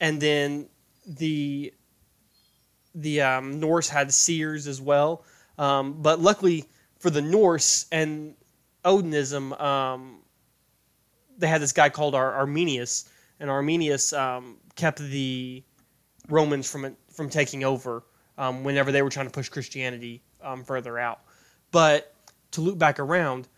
[0.00, 0.68] and then
[1.06, 1.72] the
[2.94, 5.24] the um, Norse had seers as well.
[5.56, 6.64] Um, but luckily
[6.98, 8.34] for the Norse and
[8.84, 10.22] Odinism, um,
[11.36, 13.08] they had this guy called Ar- Arminius,
[13.38, 15.62] and Arminius um, kept the
[16.28, 18.04] Romans from from taking over
[18.36, 21.20] um, whenever they were trying to push Christianity um, further out.
[21.70, 22.14] But
[22.52, 23.48] to loop back around,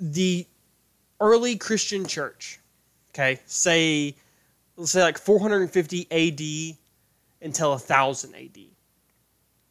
[0.00, 0.46] the
[1.20, 2.60] early Christian church,
[3.10, 4.14] okay, say
[4.76, 6.78] let's say like 450 AD
[7.42, 8.58] until 1000 AD.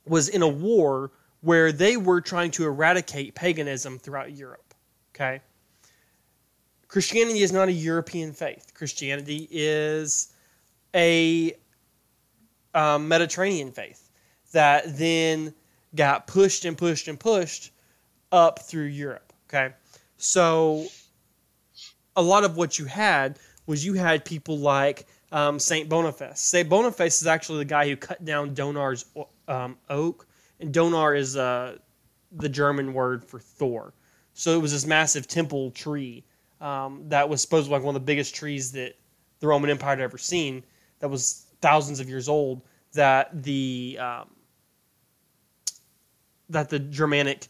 [0.05, 1.11] Was in a war
[1.41, 4.73] where they were trying to eradicate paganism throughout Europe.
[5.13, 5.41] Okay?
[6.87, 8.71] Christianity is not a European faith.
[8.73, 10.33] Christianity is
[10.95, 11.53] a
[12.73, 14.09] um, Mediterranean faith
[14.51, 15.53] that then
[15.95, 17.71] got pushed and pushed and pushed
[18.31, 19.33] up through Europe.
[19.49, 19.73] Okay,
[20.17, 20.85] so
[22.15, 26.39] a lot of what you had was you had people like um, Saint Boniface.
[26.39, 29.05] Saint Boniface is actually the guy who cut down Donar's
[29.47, 30.27] um, oak,
[30.59, 31.77] and Donar is uh,
[32.31, 33.93] the German word for Thor.
[34.33, 36.23] So it was this massive temple tree
[36.61, 38.95] um, that was supposed to be like one of the biggest trees that
[39.39, 40.63] the Roman Empire had ever seen.
[40.99, 42.61] That was thousands of years old.
[42.93, 44.29] That the um,
[46.49, 47.47] that the Germanic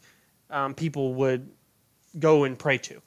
[0.50, 1.48] um, people would
[2.18, 3.00] go and pray to.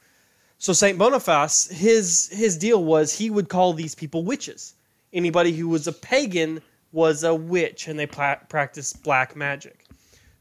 [0.57, 4.75] So Saint Boniface, his his deal was he would call these people witches.
[5.11, 6.61] Anybody who was a pagan
[6.91, 9.85] was a witch, and they pra- practiced black magic.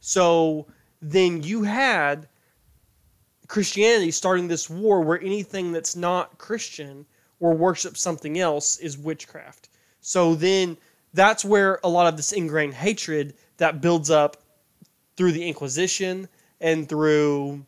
[0.00, 0.66] So
[1.00, 2.28] then you had
[3.48, 7.06] Christianity starting this war where anything that's not Christian
[7.40, 9.69] or worships something else is witchcraft.
[10.00, 10.76] So then
[11.12, 14.36] that's where a lot of this ingrained hatred that builds up
[15.16, 16.28] through the Inquisition
[16.60, 17.64] and through,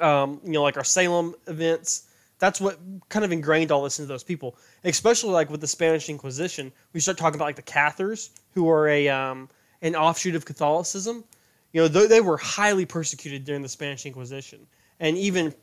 [0.00, 2.08] um, you know, like our Salem events.
[2.38, 2.78] That's what
[3.08, 6.72] kind of ingrained all this into those people, especially like with the Spanish Inquisition.
[6.92, 9.48] We start talking about like the Cathars, who are a um,
[9.80, 11.24] an offshoot of Catholicism.
[11.72, 14.66] You know, they, they were highly persecuted during the Spanish Inquisition
[15.00, 15.54] and even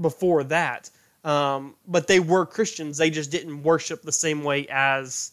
[0.00, 0.90] before that.
[1.26, 2.96] Um, but they were Christians.
[2.98, 5.32] They just didn't worship the same way as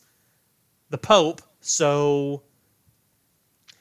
[0.90, 1.42] the Pope.
[1.62, 2.42] So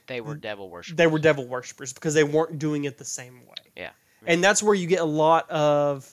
[0.06, 0.96] They were devil worshippers.
[0.96, 3.72] they were devil worshippers because they weren't doing it the same way.
[3.76, 3.90] Yeah.
[4.26, 6.12] And that's where you get a lot of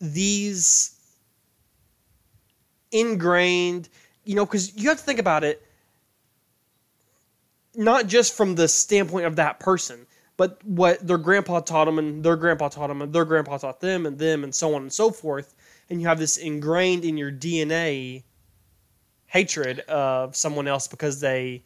[0.00, 0.98] these
[2.90, 3.88] ingrained,
[4.24, 5.62] you know, because you have to think about it
[7.76, 10.06] not just from the standpoint of that person,
[10.36, 13.80] but what their grandpa taught them, and their grandpa taught them, and their grandpa taught
[13.80, 15.54] them, and them, and so on and so forth.
[15.90, 18.22] And you have this ingrained in your DNA
[19.26, 21.62] hatred of someone else because they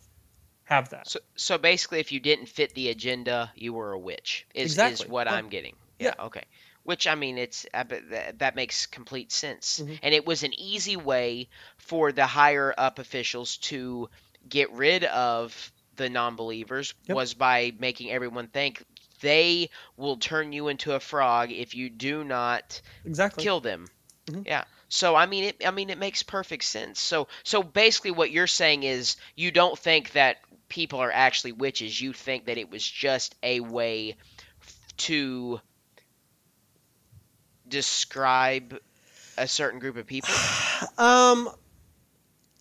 [0.65, 1.09] have that.
[1.09, 4.47] So, so basically, if you didn't fit the agenda, you were a witch.
[4.55, 5.07] Is, Exactly.
[5.07, 5.35] is what Yeah.
[5.35, 5.75] I'm getting.
[5.99, 6.15] Yeah.
[6.21, 6.45] Okay.
[6.85, 9.99] Which I mean, it's that, makes complete sense, Mhm.
[10.03, 14.09] and it was an easy way for the higher up officials to
[14.49, 17.15] get rid of the non-believers Yep.
[17.15, 18.83] was by making everyone think
[19.21, 23.45] they will turn you into a frog if you do not Exactly.
[23.45, 23.89] kill them.
[24.27, 24.47] Mhm.
[24.47, 24.65] Yeah.
[24.89, 25.67] So I mean, it.
[25.67, 26.99] I mean, it makes perfect sense.
[27.01, 30.39] So so basically, what you're saying is you don't think that
[30.69, 32.01] people are actually witches.
[32.01, 34.17] You think that it was just a way
[34.99, 35.61] to
[37.69, 38.79] describe
[39.37, 40.35] a certain group of people.
[40.97, 41.49] Um,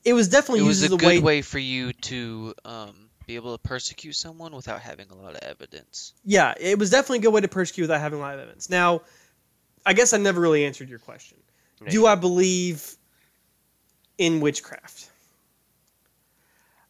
[0.04, 1.20] it was definitely It was used a as a good way.
[1.20, 5.44] way for you to um, be able to persecute someone without having a lot of
[5.44, 6.14] evidence.
[6.24, 8.70] Yeah, it was definitely a good way to persecute without having a lot of evidence.
[8.70, 9.02] Now,
[9.86, 11.38] I guess I never really answered your question.
[11.82, 12.96] No, Do I believe
[14.18, 15.10] in witchcraft?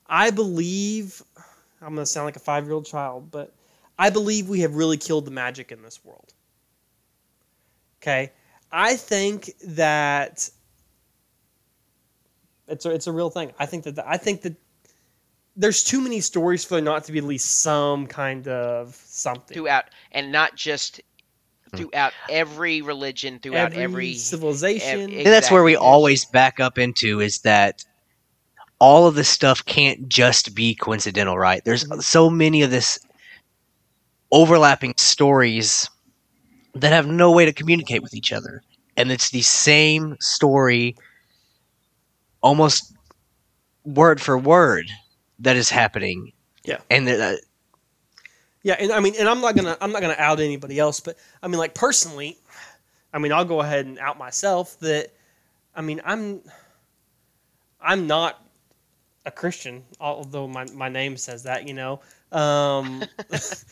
[0.05, 1.21] I believe.
[1.81, 3.53] I'm going to sound like a five year old child, but
[3.99, 6.33] I believe we have really killed the magic in this world.
[8.01, 8.31] Okay?
[8.71, 10.49] I think that
[12.67, 13.53] it's a, it's a real thing.
[13.57, 14.55] I think that I think that
[15.57, 19.55] there's too many stories for there not to be at least some kind of something.
[19.55, 21.01] throughout, and not just
[21.75, 25.01] throughout every religion, throughout every, civilization.
[25.11, 27.83] ev- And that's where we always back up into is that
[28.79, 31.61] all of this stuff can't just be coincidental, right?
[31.65, 32.03] There's Mhm.
[32.03, 32.99] so many of this
[34.31, 35.89] overlapping stories
[36.75, 38.61] that have no way to communicate with each other.
[38.95, 40.95] And it's the same story
[42.43, 42.93] almost
[43.83, 44.87] word for word
[45.39, 46.33] that is happening.
[46.63, 46.79] Yeah.
[46.89, 47.35] And uh,
[48.63, 51.17] Yeah, and I mean, and I'm not gonna I'm not gonna out anybody else, but
[51.41, 52.37] I mean, like personally,
[53.13, 55.13] I mean, I'll go ahead and out myself that,
[55.75, 56.41] I mean, I'm
[57.81, 58.43] I'm not
[59.25, 62.01] a Christian, although my my name says that, you know.
[62.31, 63.65] Um, it's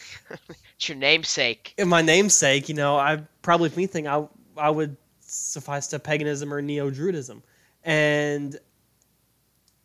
[0.82, 1.74] your namesake.
[1.78, 6.54] in my namesake, you know, I probably if anything, I I would suffice to paganism
[6.54, 7.42] or neo Druidism,
[7.84, 8.58] and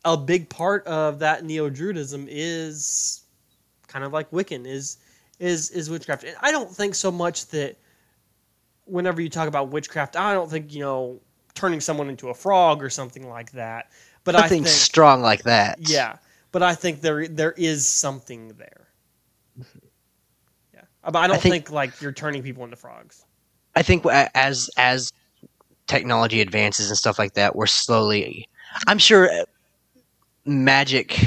[0.04, 3.22] a big part of that neo Druidism is
[3.86, 4.98] kind of like Wiccan is
[5.38, 6.24] is is witchcraft.
[6.24, 7.76] And I don't think so much that
[8.84, 11.20] whenever you talk about witchcraft, I don't think you know
[11.54, 13.90] turning someone into a frog or something like that.
[14.24, 15.78] But I think strong like that.
[15.80, 16.16] yeah,
[16.52, 18.88] but I think there there is something there.
[19.58, 19.78] Mm-hmm.
[20.74, 23.24] Yeah, but I don't think- think, like you're turning people into frogs.
[23.76, 25.12] I think as as
[25.86, 28.48] technology advances and stuff like that, we're slowly.
[28.86, 29.28] I'm sure
[30.50, 31.18] magic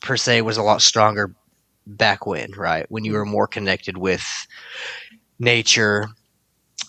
[0.00, 1.34] per se was a lot stronger
[1.86, 2.86] back when, right?
[2.90, 4.24] When you were more connected with
[5.38, 6.08] nature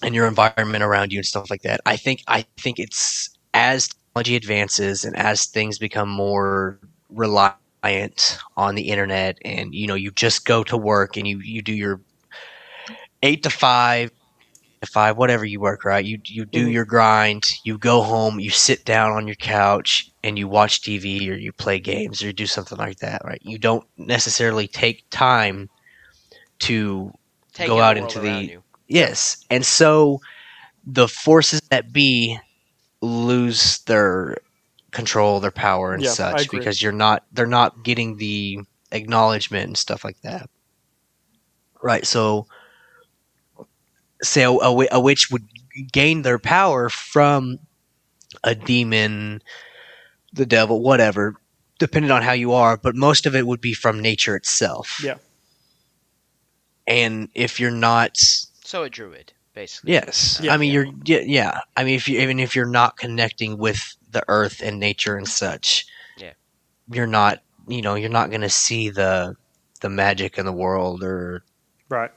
[0.01, 1.81] and your environment around you and stuff like that.
[1.85, 8.75] I think I think it's as technology advances and as things become more reliant on
[8.75, 12.01] the internet and you know you just go to work and you you do your
[13.23, 14.11] 8 to 5
[14.85, 16.73] to 5 whatever you work right you you do Mhm.
[16.73, 21.29] your grind you go home you sit down on your couch and you watch TV
[21.29, 25.03] or you play games or you do something like that right you don't necessarily take
[25.09, 25.69] time
[26.59, 27.11] to
[27.53, 28.63] Take go out into the- you.
[28.87, 30.19] Yes, and so
[30.85, 32.37] the forces that be
[33.01, 34.37] lose their
[34.91, 38.59] control, their power, and Yeah, such because you're not they're not getting the
[38.91, 40.49] acknowledgement and stuff like that.
[41.81, 42.05] Right.
[42.05, 42.47] So,
[44.23, 45.43] say a, a, a witch would
[45.91, 47.59] gain their power from
[48.43, 49.41] a demon,
[50.33, 51.35] the devil, whatever,
[51.79, 52.77] depending on how you are.
[52.77, 54.99] But most of it would be from nature itself.
[55.03, 55.15] Yeah.
[56.87, 59.93] And if you're not So a druid, basically.
[59.93, 60.53] Yes, Yeah.
[60.53, 61.59] I mean you're yeah, yeah.
[61.75, 65.27] I mean if you even if you're not connecting with the earth and nature and
[65.27, 65.85] such,
[66.17, 66.33] Yeah.
[66.91, 69.35] you're not you know you're not gonna see the
[69.81, 71.43] the magic in the world or
[71.89, 72.11] Right.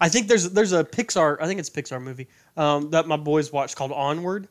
[0.00, 3.16] I think there's there's a Pixar I think it's a Pixar movie um, that my
[3.16, 4.48] boys watched called Onward.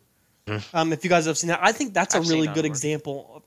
[0.47, 0.63] Mhm.
[0.73, 2.65] Um, if you guys have seen that, I think that's a I've really good Onward.
[2.65, 3.43] example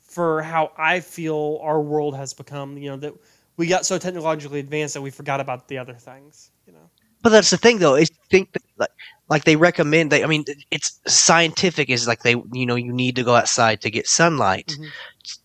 [0.00, 2.76] for how I feel our world has become.
[2.78, 3.14] You know that
[3.56, 6.50] we got so technologically advanced that we forgot about the other things.
[6.66, 6.90] You know.
[7.22, 7.94] But that's the thing, though.
[7.94, 8.90] Is think that, like,
[9.28, 10.10] like they recommend.
[10.10, 11.88] They, I mean, it's scientific.
[11.88, 14.88] Is like they, you know, you need to go outside to get sunlight Mhm.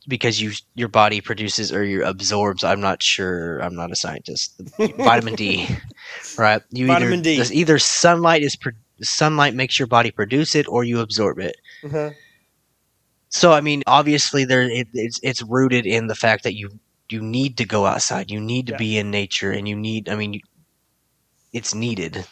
[0.08, 2.64] Because you your body produces or you absorbs.
[2.64, 3.60] I'm not sure.
[3.60, 4.60] I'm not a scientist.
[4.98, 5.68] vitamin D,
[6.38, 6.62] right?
[6.72, 7.60] You Vitamin either, D.
[7.60, 8.58] Either sunlight is
[9.02, 11.56] sunlight makes your body produce it, or you absorb it.
[11.84, 12.14] Mm-hmm.
[13.30, 17.22] So I mean, obviously, there it, it's it's rooted in the fact that you you
[17.22, 18.32] need to go outside.
[18.32, 18.78] You need to Yeah.
[18.78, 20.10] be in nature, and you need.
[20.10, 20.40] I mean, you,
[21.54, 22.26] it's needed.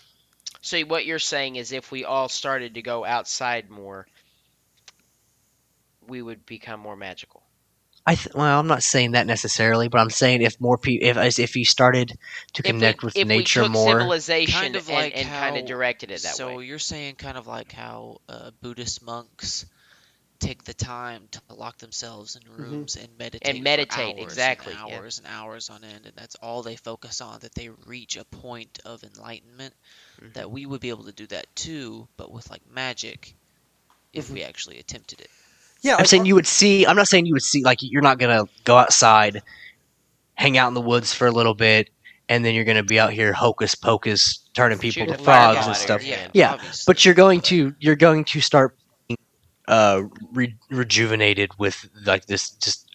[0.61, 4.07] So what you're saying is if we all started to go outside more,
[6.08, 7.43] we would become more magical.
[8.08, 11.39] I th- well, I'm not saying that necessarily, but I'm saying if more people, if
[11.39, 12.10] if you started
[12.53, 15.18] to If we- connect with if nature we took more, civilization Kind of and, like
[15.18, 16.53] and kind how- of directed it that so way.
[16.56, 19.66] So you're saying kind of like how uh, Buddhist monks
[20.38, 24.89] take the time to lock themselves in rooms and meditate for meditate, hours exactly, and
[24.89, 24.97] yeah.
[24.97, 27.39] hours and hours on end, and that's all they focus on.
[27.39, 29.74] That they reach a point of enlightenment.
[30.22, 30.34] Mhm.
[30.34, 33.34] That we would be able to do that too, but with like magic,
[34.14, 34.34] if Mhm.
[34.34, 35.32] we actually attempted it.
[35.86, 36.86] Yeah, I'm like, saying you would see.
[36.88, 37.63] I'm not saying you would see.
[37.63, 39.43] Like you're not gonna go outside,
[40.33, 41.91] hang out in the woods for a little bit,
[42.27, 46.03] and then you're gonna be out here hocus pocus, turning people to frogs and stuff.
[46.03, 46.31] Yeah, hand.
[46.33, 46.91] Yeah, obviously.
[46.91, 48.75] But you're going to you're going to start
[49.07, 49.17] being,
[49.67, 50.01] uh
[50.33, 52.89] re- rejuvenated with like this just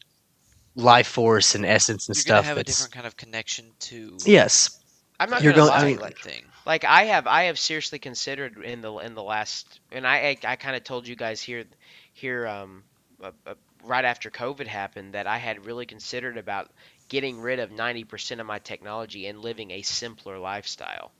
[0.74, 2.38] life force and essence and you're stuff.
[2.44, 4.78] gonna have a different kind of connection to yes.
[5.20, 6.44] I'm not You're gonna going- I mean, like, thing.
[6.66, 10.52] like I have I have seriously considered in the in the last and I I,
[10.52, 11.64] I kind of told you guys here
[12.12, 12.84] here um
[13.22, 13.54] uh, uh,
[13.84, 16.70] right after COVID happened that I had really considered about
[17.08, 21.12] getting rid of 90% of my technology and living a simpler lifestyle.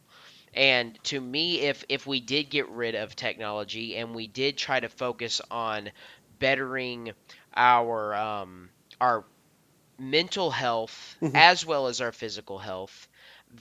[0.55, 4.81] And to me if if we did get rid of technology and we did try
[4.81, 5.91] to focus on
[6.39, 7.13] bettering
[7.55, 8.71] our um
[9.01, 9.25] our
[9.99, 11.35] mental health Mhm.
[11.35, 13.09] as well as our physical health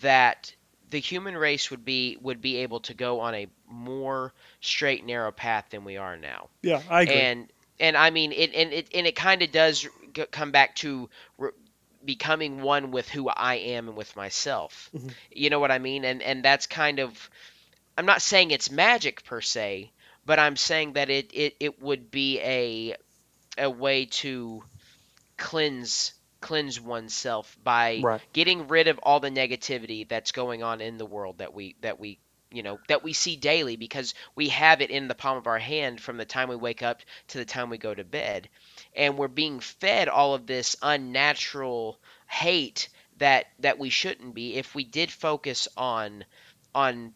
[0.02, 0.54] that
[0.90, 5.32] the human race would be would be able to go on a more straight narrow
[5.32, 7.16] path than we are now yeah, I agree.
[7.16, 7.48] and
[7.80, 9.88] and i mean it and it and it kind of does
[10.32, 11.52] come back to re-
[12.04, 15.12] becoming one with who i am and with myself Mhm.
[15.32, 17.30] you know what i mean and and that's kind of
[17.98, 19.92] i'm not saying it's magic per se
[20.26, 22.96] but i'm saying that it it, it would be a
[23.58, 24.64] a way to
[25.38, 28.22] cleanse cleanse oneself by right.
[28.34, 32.00] getting rid of all the negativity that's going on in the world that we that
[32.00, 32.20] we
[32.52, 35.60] you know that we see daily because we have it in the palm of our
[35.60, 38.50] hand from the time we wake up to the time we go to bed.
[38.96, 44.74] And we're being fed all of this unnatural hate that that we shouldn't be if
[44.74, 46.26] we did focus on
[46.74, 47.14] on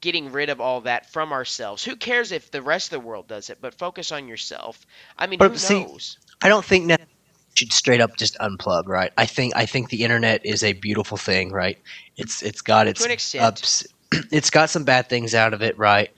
[0.00, 1.82] getting rid of all that from ourselves.
[1.82, 4.86] Who cares if the rest of the world does it but focus on yourself.
[5.18, 7.00] I mean But who see, knows I don't think that
[7.54, 9.12] should straight up just unplug, right?
[9.16, 11.78] I think I think the internet is a beautiful thing, right?
[12.16, 13.86] It's it's got its to an extent ups,
[14.32, 16.10] it's got some bad things out of it, right?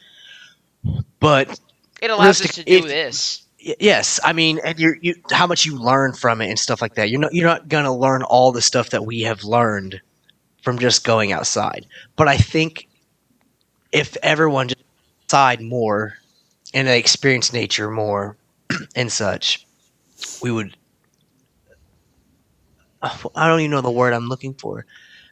[1.20, 1.58] But
[2.02, 3.42] it allows us to do if- this
[3.80, 6.94] Yes, I mean, and you're you how much you learn from it and stuff like
[6.94, 7.10] that.
[7.10, 10.00] You're not you're not gonna learn all the stuff that we have learned
[10.62, 11.86] from just going outside.
[12.16, 12.88] But I think
[13.92, 14.80] if everyone just
[15.24, 16.14] outside more
[16.74, 18.38] and they experience nature more
[18.96, 19.66] and such,
[20.42, 20.76] we would.
[23.02, 24.84] I don't even know the word I'm looking for.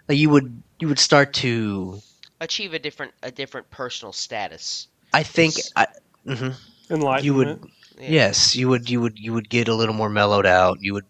[0.09, 2.01] Like you would, you would start to.
[2.41, 4.89] Achieve a different a different personal status.
[5.13, 5.57] I think.
[5.57, 5.73] Yes.
[5.75, 5.87] I,
[6.27, 6.55] mhm.
[6.91, 7.25] Enlightenment.
[7.25, 7.71] You would.
[7.99, 8.11] Yeah.
[8.11, 8.91] Yes, you would.
[8.91, 9.19] You would.
[9.19, 10.79] You would get a little more mellowed out.
[10.81, 11.07] You would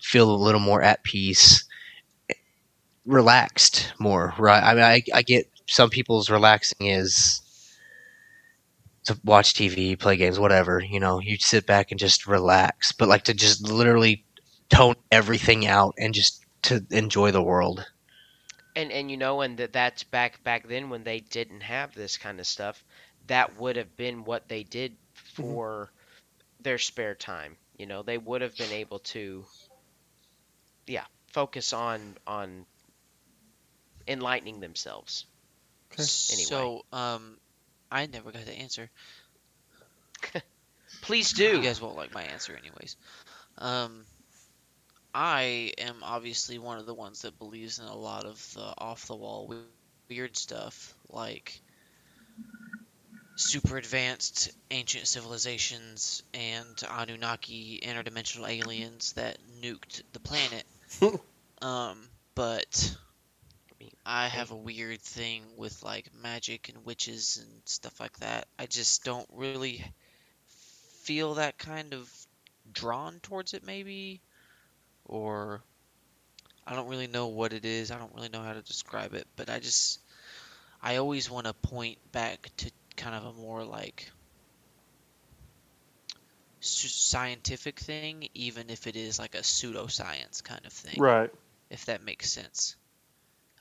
[0.00, 1.64] feel a little more at peace,
[3.06, 4.34] relaxed more.
[4.38, 4.62] Right.
[4.62, 7.40] I mean, I, I get some people's relaxing is
[9.08, 10.80] to watch TV, play games, whatever.
[10.80, 12.92] You know, you sit back and just relax.
[12.92, 14.24] But like to just literally
[14.70, 17.84] tone everything out and just to enjoy the world.
[18.76, 22.16] and and you know and that that's back back then when they didn't have this
[22.18, 22.84] kind of stuff
[23.26, 25.90] that would have been what they did for
[26.60, 29.44] their spare time you know they would have been able to
[30.86, 32.66] yeah focus on on
[34.06, 35.26] enlightening themselves
[35.92, 36.04] Okay.
[36.30, 36.44] Anyway.
[36.44, 37.38] So, um,
[37.90, 38.90] I never got the answer.
[41.02, 41.44] please do.
[41.56, 42.96] You guys won't like my answer, anyways.
[43.58, 44.04] Um,
[45.14, 49.06] I am obviously one of the ones that believes in a lot of the off
[49.06, 49.52] the wall
[50.08, 51.60] weird stuff, like
[53.36, 60.64] super advanced ancient civilizations and Anunnaki interdimensional aliens that nuked the planet.
[61.62, 61.98] um,
[62.34, 62.96] but
[64.08, 68.48] I have a weird thing with like magic and witches and stuff like that.
[68.58, 69.84] I just don't really
[71.02, 72.10] feel that kind of
[72.72, 74.22] drawn towards it maybe
[75.04, 75.62] or
[76.66, 77.90] I don't really know what it is.
[77.90, 80.00] I don't really know how to describe it, but I just
[80.82, 84.10] I always want to point back to kind of a more like
[86.60, 91.30] scientific thing even if it is like a pseudoscience kind of thing Right.
[91.70, 92.76] if that makes sense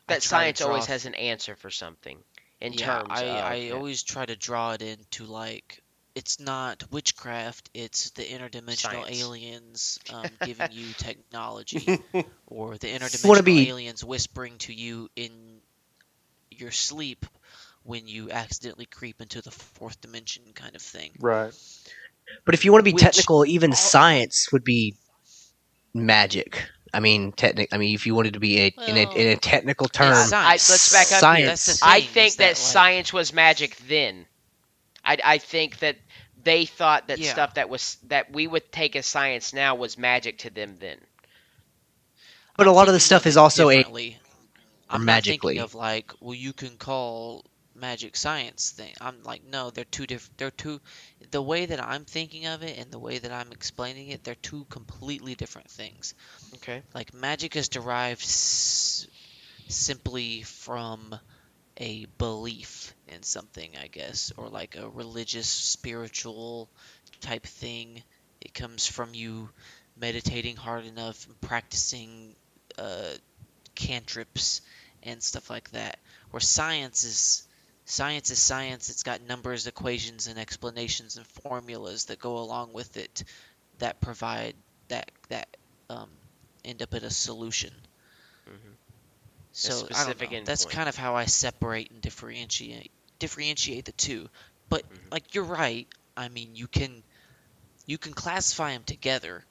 [0.08, 2.18] that science always has an answer for something
[2.62, 3.74] in yeah, terms I, of I yeah.
[3.74, 5.82] always try to draw it into like
[6.16, 9.22] it's not witchcraft, it's the interdimensional Science.
[9.22, 12.00] aliens um, giving you technology,
[12.48, 15.62] or the interdimensional be- aliens whispering to you in
[16.50, 17.26] your sleep
[17.84, 21.12] when you accidentally creep into the fourth dimension, kind of thing.
[21.20, 21.54] Right.
[22.46, 24.96] But if you want to be Which technical, even all- science would be
[25.94, 26.68] magic.
[26.98, 27.70] I mean, technic.
[27.74, 30.34] I mean, if you wanted to be a, in a in a technical term, science.
[30.42, 31.46] I- let's back up science.
[31.46, 34.28] That's the I think is that, science was magic then.
[35.06, 35.98] I, I think that
[36.44, 37.32] they thought that Yeah.
[37.32, 41.00] stuff that was that we would take as science now was magic to them then.
[42.58, 44.20] But a I'm lot of the stuff is also a differently.
[44.90, 45.24] I'm not magically.
[45.26, 47.46] thinking of like, well, you can call
[47.78, 48.94] magic science thing.
[49.02, 50.38] I'm like, no, they're two different.
[50.38, 50.82] They're two.
[51.32, 54.36] The way that I'm thinking of it and the way that I'm explaining it, they're
[54.36, 56.14] two completely different things.
[56.56, 56.82] Okay.
[56.94, 59.08] Like magic is derived s-
[59.68, 61.20] simply from
[61.78, 66.70] a belief in something, I guess, or like a religious, spiritual
[67.22, 68.04] type thing.
[68.42, 69.50] It comes from you
[69.96, 72.36] meditating hard enough and practicing
[72.78, 73.14] uh,
[73.76, 74.62] cantrips
[75.04, 76.00] and stuff like that.
[76.32, 77.47] Where science is
[77.88, 78.90] science is science.
[78.90, 83.24] It's got numbers, equations, and explanations and formulas that go along with it
[83.80, 84.56] that provide
[84.90, 85.58] that that
[85.90, 86.12] um,
[86.66, 87.74] end up at a solution.
[88.48, 88.78] Mhm.
[89.54, 90.42] So I don't know.
[90.46, 94.30] That's kind of how I separate and differentiate differentiate the two.
[94.70, 95.12] But Mhm.
[95.12, 95.88] like you're right.
[96.18, 97.04] I mean, you can
[97.86, 99.46] you can classify them together.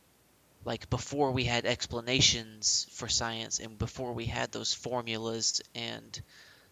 [0.64, 6.20] Like before we had explanations for science and before we had those formulas and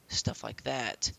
[0.09, 1.13] stuff like that,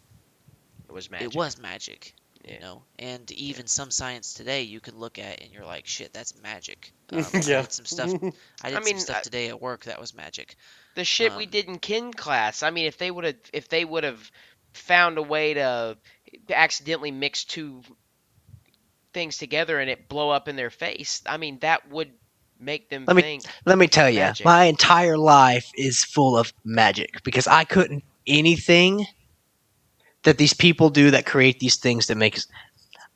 [0.95, 1.27] was magic.
[1.27, 2.15] it was magic.
[2.43, 2.53] Yeah.
[2.53, 6.13] You know, and even some science today you can look at and you're like, shit,
[6.13, 6.91] that's magic.
[7.11, 8.11] Um, I did some stuff.
[8.63, 10.55] I did mean, some stuff today at work that was magic.
[10.95, 12.63] the shit we Um, did in kin class.
[12.63, 14.31] I mean, if they would have if they would have
[14.73, 15.97] found a way to
[16.49, 17.81] accidentally mix two
[19.13, 22.11] things together and it blow up in their face, I mean, that would
[22.59, 24.45] make them Let me- Let me tell you, Magic.
[24.45, 29.05] my entire life is full of magic because I couldn't anything
[30.25, 32.47] that these people do that create these things that makes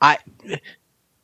[0.02, 0.18] I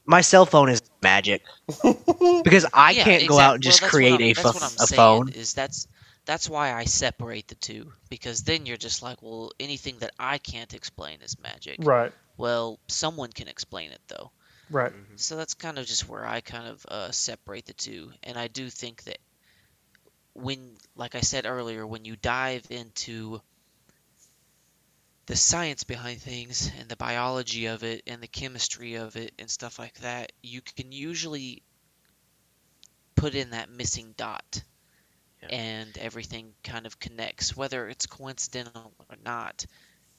[0.06, 1.42] my cell phone is magic
[2.44, 4.54] because I Yeah, can't go out and well, just that's what create I'm- a, that's
[4.54, 5.30] pho- what I'm a saying, phone.
[5.30, 5.88] Is that's
[6.26, 10.38] that's why I separate the two because then you're just like, well, anything that I
[10.40, 11.80] can't explain is magic.
[11.86, 12.12] Right.
[12.38, 14.32] Well, someone can explain it though.
[14.70, 14.92] Right.
[14.92, 15.20] Mhm.
[15.20, 18.48] So that's kind of just where I kind of uh, separate the two, and I
[18.48, 19.20] do think that
[20.34, 23.42] when, like I said earlier, when you dive into
[25.28, 29.50] the science behind things and the biology of it and the chemistry of it and
[29.50, 31.64] stuff like that, you can usually
[33.16, 34.62] put in that missing dot
[35.42, 35.50] Yeah.
[35.50, 39.66] and everything kind of connects whether it's coincidental or not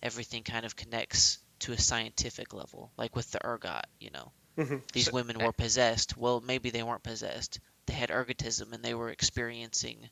[0.03, 3.87] everything kind of connects to a scientific level, like with the ergot.
[3.99, 4.87] You know, Mhm.
[4.93, 6.16] these So- women were possessed.
[6.16, 7.61] Well, maybe they weren't possessed.
[7.87, 10.11] They had ergotism and they were experiencing,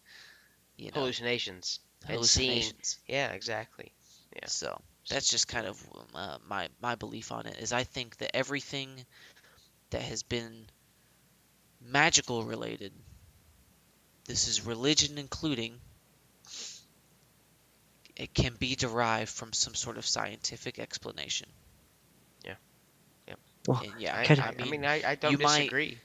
[0.77, 1.81] you know, hallucinations.
[2.07, 2.99] hallucinations.
[3.07, 3.93] Yeah, exactly.
[4.35, 4.47] Yeah.
[4.49, 5.83] So that's just kind of
[6.15, 7.59] uh, my my belief on it.
[7.61, 8.91] Is I think that everything
[9.91, 10.67] that has been
[11.87, 12.93] magical related,
[14.27, 15.75] this is religion including,
[18.17, 21.49] it can be derived from some sort of scientific explanation.
[22.45, 22.55] Yeah.
[23.29, 23.39] Yep.
[23.69, 25.99] Well, And yeah, I, Could- I, I mean, I, I don't you might- disagree.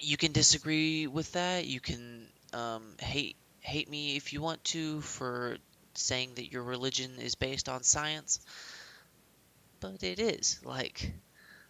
[0.00, 1.66] you can disagree with that.
[1.66, 5.56] You can um, hate hate me if you want to for
[5.98, 8.40] saying that your religion is based on science,
[9.80, 10.60] but it is.
[10.64, 11.12] Like,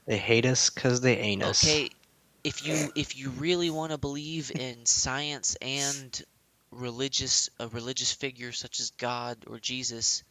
[0.07, 1.63] They hate us because they ain't us.
[1.63, 1.91] okay,
[2.45, 6.23] if you if you really want to believe in science and
[6.71, 10.25] religious a religious figure such as God or Jesus,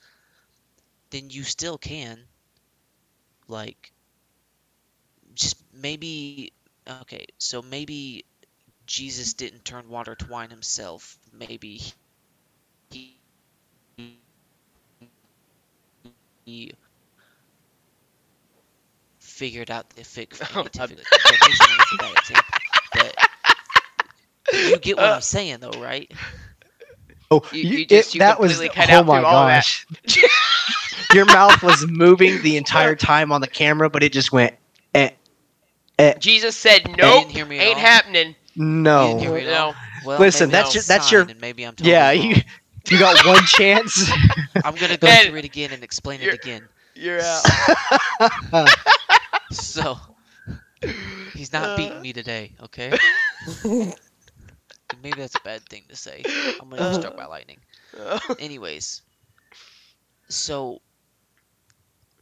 [1.12, 2.20] then you still can.
[3.48, 3.92] Like,
[5.36, 6.54] just maybe
[7.02, 8.26] okay, so maybe
[8.86, 11.18] Jesus didn't turn water to wine himself.
[11.32, 11.82] Maybe
[19.20, 22.62] figured out the fic- Oh, scientific explanation is a bad example,
[22.94, 23.18] but
[24.60, 26.12] you get what Uh, I'm saying, though, right?
[27.32, 29.26] Oh, You- you- you just- it- you that was completely cut oh out my through
[29.26, 29.68] all that.
[29.68, 29.86] gosh.
[31.10, 34.56] Your mouth was moving the entire time on the camera, but it just went
[34.96, 35.10] eh,
[36.18, 37.90] Jesus said, You "Nope, didn't hear me at ain't all?
[37.90, 38.36] happening."
[38.94, 39.22] You didn't no.
[39.22, 39.78] hear me No.
[40.02, 42.36] Well, Listen, that's a your- that's your- maybe I'm totally Yeah, you
[42.90, 44.10] you got one chance.
[44.64, 46.68] I'm gonna go And- through it again and explain it again.
[46.96, 48.68] You're out.
[49.52, 49.98] So
[51.34, 51.78] he's not Uh.
[51.78, 52.98] beating me today, okay?
[55.04, 56.24] Maybe that's a bad thing to say.
[56.62, 57.60] I'm gonna get struck by lightning.
[58.40, 59.02] Anyways,
[60.30, 60.82] so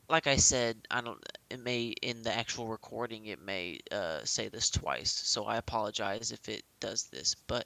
[0.10, 1.24] like I said, I don't.
[1.52, 6.32] It may in the actual recording it may uh, say this twice, so I apologize
[6.32, 7.36] if it does this.
[7.36, 7.66] But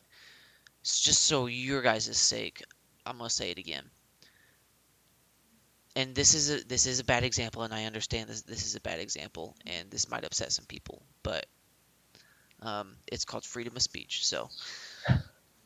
[0.82, 2.62] it's just so your guys' sake,
[3.06, 3.84] I'm gonna say it again.
[5.96, 8.76] And this is a this is a bad example, and I understand this this is
[8.76, 11.46] a bad example, and this might upset some people, but
[12.62, 14.26] um, it's called freedom of speech.
[14.26, 14.50] So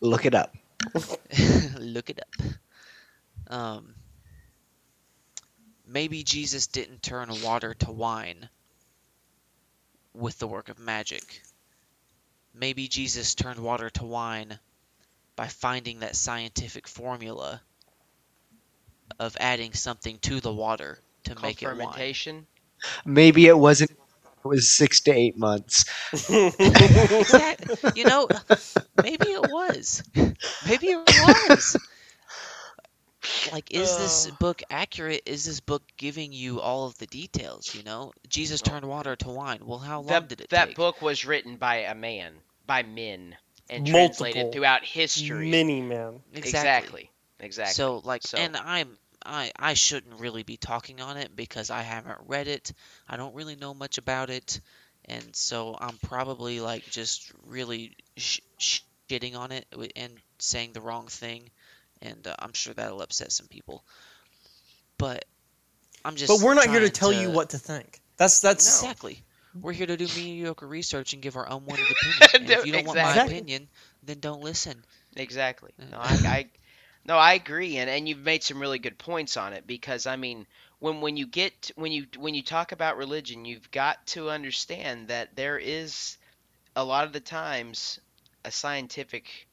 [0.01, 0.55] Look it up.
[1.79, 2.43] look it up.
[3.49, 3.95] Um,
[5.87, 8.49] maybe Jesus didn't turn water to wine
[10.13, 11.41] with the work of magic.
[12.53, 14.59] Maybe Jesus turned water to wine
[15.37, 17.61] by finding that scientific formula
[19.19, 21.77] of adding something to the water to Called make it wine.
[21.77, 22.47] fermentation.
[23.05, 23.91] Maybe it wasn't.
[23.91, 25.85] It was six to eight months.
[27.95, 28.27] You know,
[29.03, 30.03] maybe it was.
[30.67, 31.77] Maybe it was.
[33.51, 35.23] Like, is this book accurate?
[35.25, 37.73] Is this book giving you all of the details?
[37.75, 39.59] You know, Jesus turned water to wine.
[39.65, 40.49] Well, how long That, did it take?
[40.49, 40.75] that take?
[40.75, 42.33] book was written by a man,
[42.65, 43.35] by men,
[43.69, 44.25] and Multiple.
[44.25, 45.49] translated throughout history.
[45.49, 46.21] Many men.
[46.33, 47.09] Exactly.
[47.39, 47.73] Exactly.
[47.73, 51.81] So, like, So- and I'm I I shouldn't really be talking on it because I
[51.81, 52.71] haven't read it.
[53.09, 54.61] I don't really know much about it,
[55.05, 59.65] and so I'm probably like just really sh- shitting on it
[59.95, 61.49] and saying the wrong thing,
[62.01, 63.83] and uh, I'm sure that'll upset some people.
[64.97, 65.25] But
[66.05, 66.29] I'm just.
[66.29, 67.99] But we're not here to trying tell you what to think.
[68.17, 69.21] That's that's Exactly.
[69.61, 72.33] We're here to do mediocre research and give our unwanted opinion.
[72.39, 73.69] And if you don't want my opinion,
[74.03, 74.85] then don't listen.
[75.15, 75.71] Exactly.
[75.77, 76.51] No, I, I
[77.05, 80.15] no, I agree, and and you've made some really good points on it because I
[80.15, 80.47] mean,
[80.79, 85.07] when when you get when you when you talk about religion, you've got to understand
[85.09, 86.17] that there is
[86.75, 87.99] a lot of the times
[88.45, 89.47] a scientific,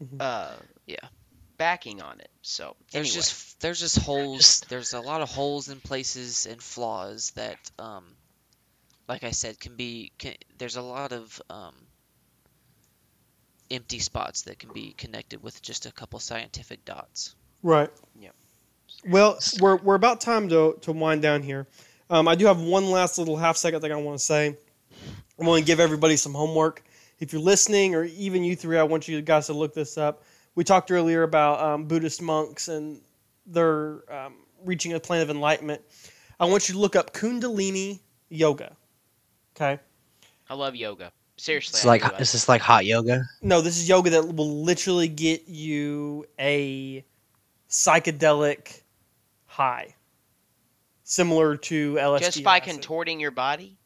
[0.00, 0.20] Mhm.
[0.20, 0.56] uh,
[0.86, 1.08] Yeah.
[1.56, 2.30] backing on it.
[2.42, 3.12] So There's anyway.
[3.12, 4.62] just there's just holes.
[4.68, 8.16] There's a lot of holes in places and flaws that, um,
[9.10, 10.12] like I said, can be.
[10.18, 11.74] Can, there's a lot of um,
[13.68, 17.34] empty spots that can be connected with just a couple scientific dots.
[17.60, 17.90] Right.
[18.20, 18.34] Yep.
[19.08, 21.66] Well, we're, we're about time to, to wind down here.
[22.08, 24.56] Um, I do have one last little half second thing I want to say.
[25.40, 26.84] I want to give everybody some homework.
[27.18, 30.22] If you're listening, or even you three, I want you guys to look this up.
[30.54, 33.00] We talked earlier about um, Buddhist monks and
[33.44, 34.34] their um,
[34.64, 35.82] reaching a plane of enlightenment.
[36.38, 38.76] I want you to look up Kundalini yoga.
[39.60, 39.80] Okay.
[40.48, 41.12] I love yoga.
[41.36, 42.14] Seriously, It's I like do.
[42.14, 43.24] I- is this like hot yoga?
[43.42, 47.04] No, this is yoga that will literally get you a
[47.68, 48.80] psychedelic
[49.46, 49.94] high,
[51.04, 52.20] similar to LSD.
[52.20, 52.70] just by acid.
[52.70, 53.76] contorting your body.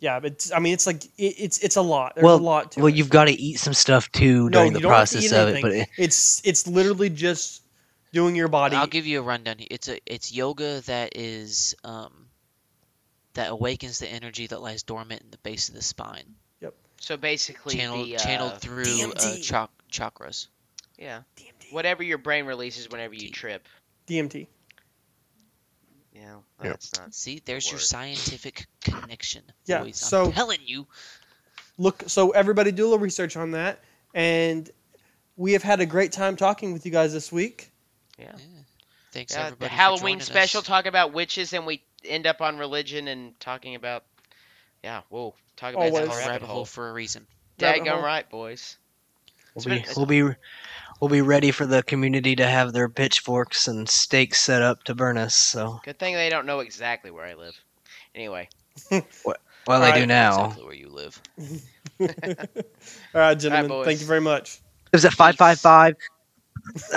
[0.00, 2.14] Yeah, but it's- I mean, it's like it, it's it's a lot.
[2.14, 2.96] There's well, a lot to well, it.
[2.96, 5.32] you've got to eat some stuff too No, during you the don't have to process
[5.32, 5.62] eat of it.
[5.62, 7.62] But it, it's it's literally just
[8.12, 8.76] doing your body.
[8.76, 9.56] I'll give you a rundown.
[9.58, 12.26] It's a it's yoga that is um,
[13.34, 16.74] that awakens the energy that lies dormant in the base of the spine, Yep.
[17.00, 19.42] So basically, channeled the, uh, channeled through uh, DMT.
[19.42, 20.46] chak- chakras.
[20.98, 21.72] yeah, DMT.
[21.72, 23.66] whatever your brain releases whenever you trip.
[24.08, 24.46] DMT.
[26.14, 26.72] Yeah, well, Yep.
[26.72, 27.14] that's not.
[27.14, 29.42] See, there's your scientific connection.
[29.66, 29.96] Yeah, boys.
[29.98, 30.86] so- I'm telling you.
[31.76, 33.82] Look, so everybody do a little research on that,
[34.14, 34.70] and
[35.36, 37.72] we have had a great time talking with you guys this week.
[38.16, 38.30] Yeah.
[39.10, 39.68] Thanks Yeah, everybody.
[39.70, 40.66] the Halloween joining special us.
[40.66, 44.04] talk about witches, and we end up on religion and talking about.
[44.82, 45.94] Yeah, whoa, talk about Always.
[45.94, 46.56] that It's a rabbit rabbit hole.
[46.56, 47.26] hole for a reason.
[47.60, 48.02] Rabbit Daggone hole.
[48.02, 48.76] right, boys.
[49.54, 50.22] We'll be been- we'll be
[51.00, 54.94] we'll be ready for the community to have their pitchforks and stakes set up to
[54.94, 55.34] burn us.
[55.34, 57.58] So Good thing they don't know exactly where I live.
[58.14, 58.48] Anyway,
[58.90, 59.04] well,
[59.68, 59.94] Alright.
[59.94, 60.44] they do now.
[60.46, 61.20] Exactly where you live.
[62.00, 62.06] All
[63.20, 63.68] right, gentlemen.
[63.68, 63.86] boys.
[63.86, 64.60] thank you very much.
[64.86, 65.96] It was at five five five.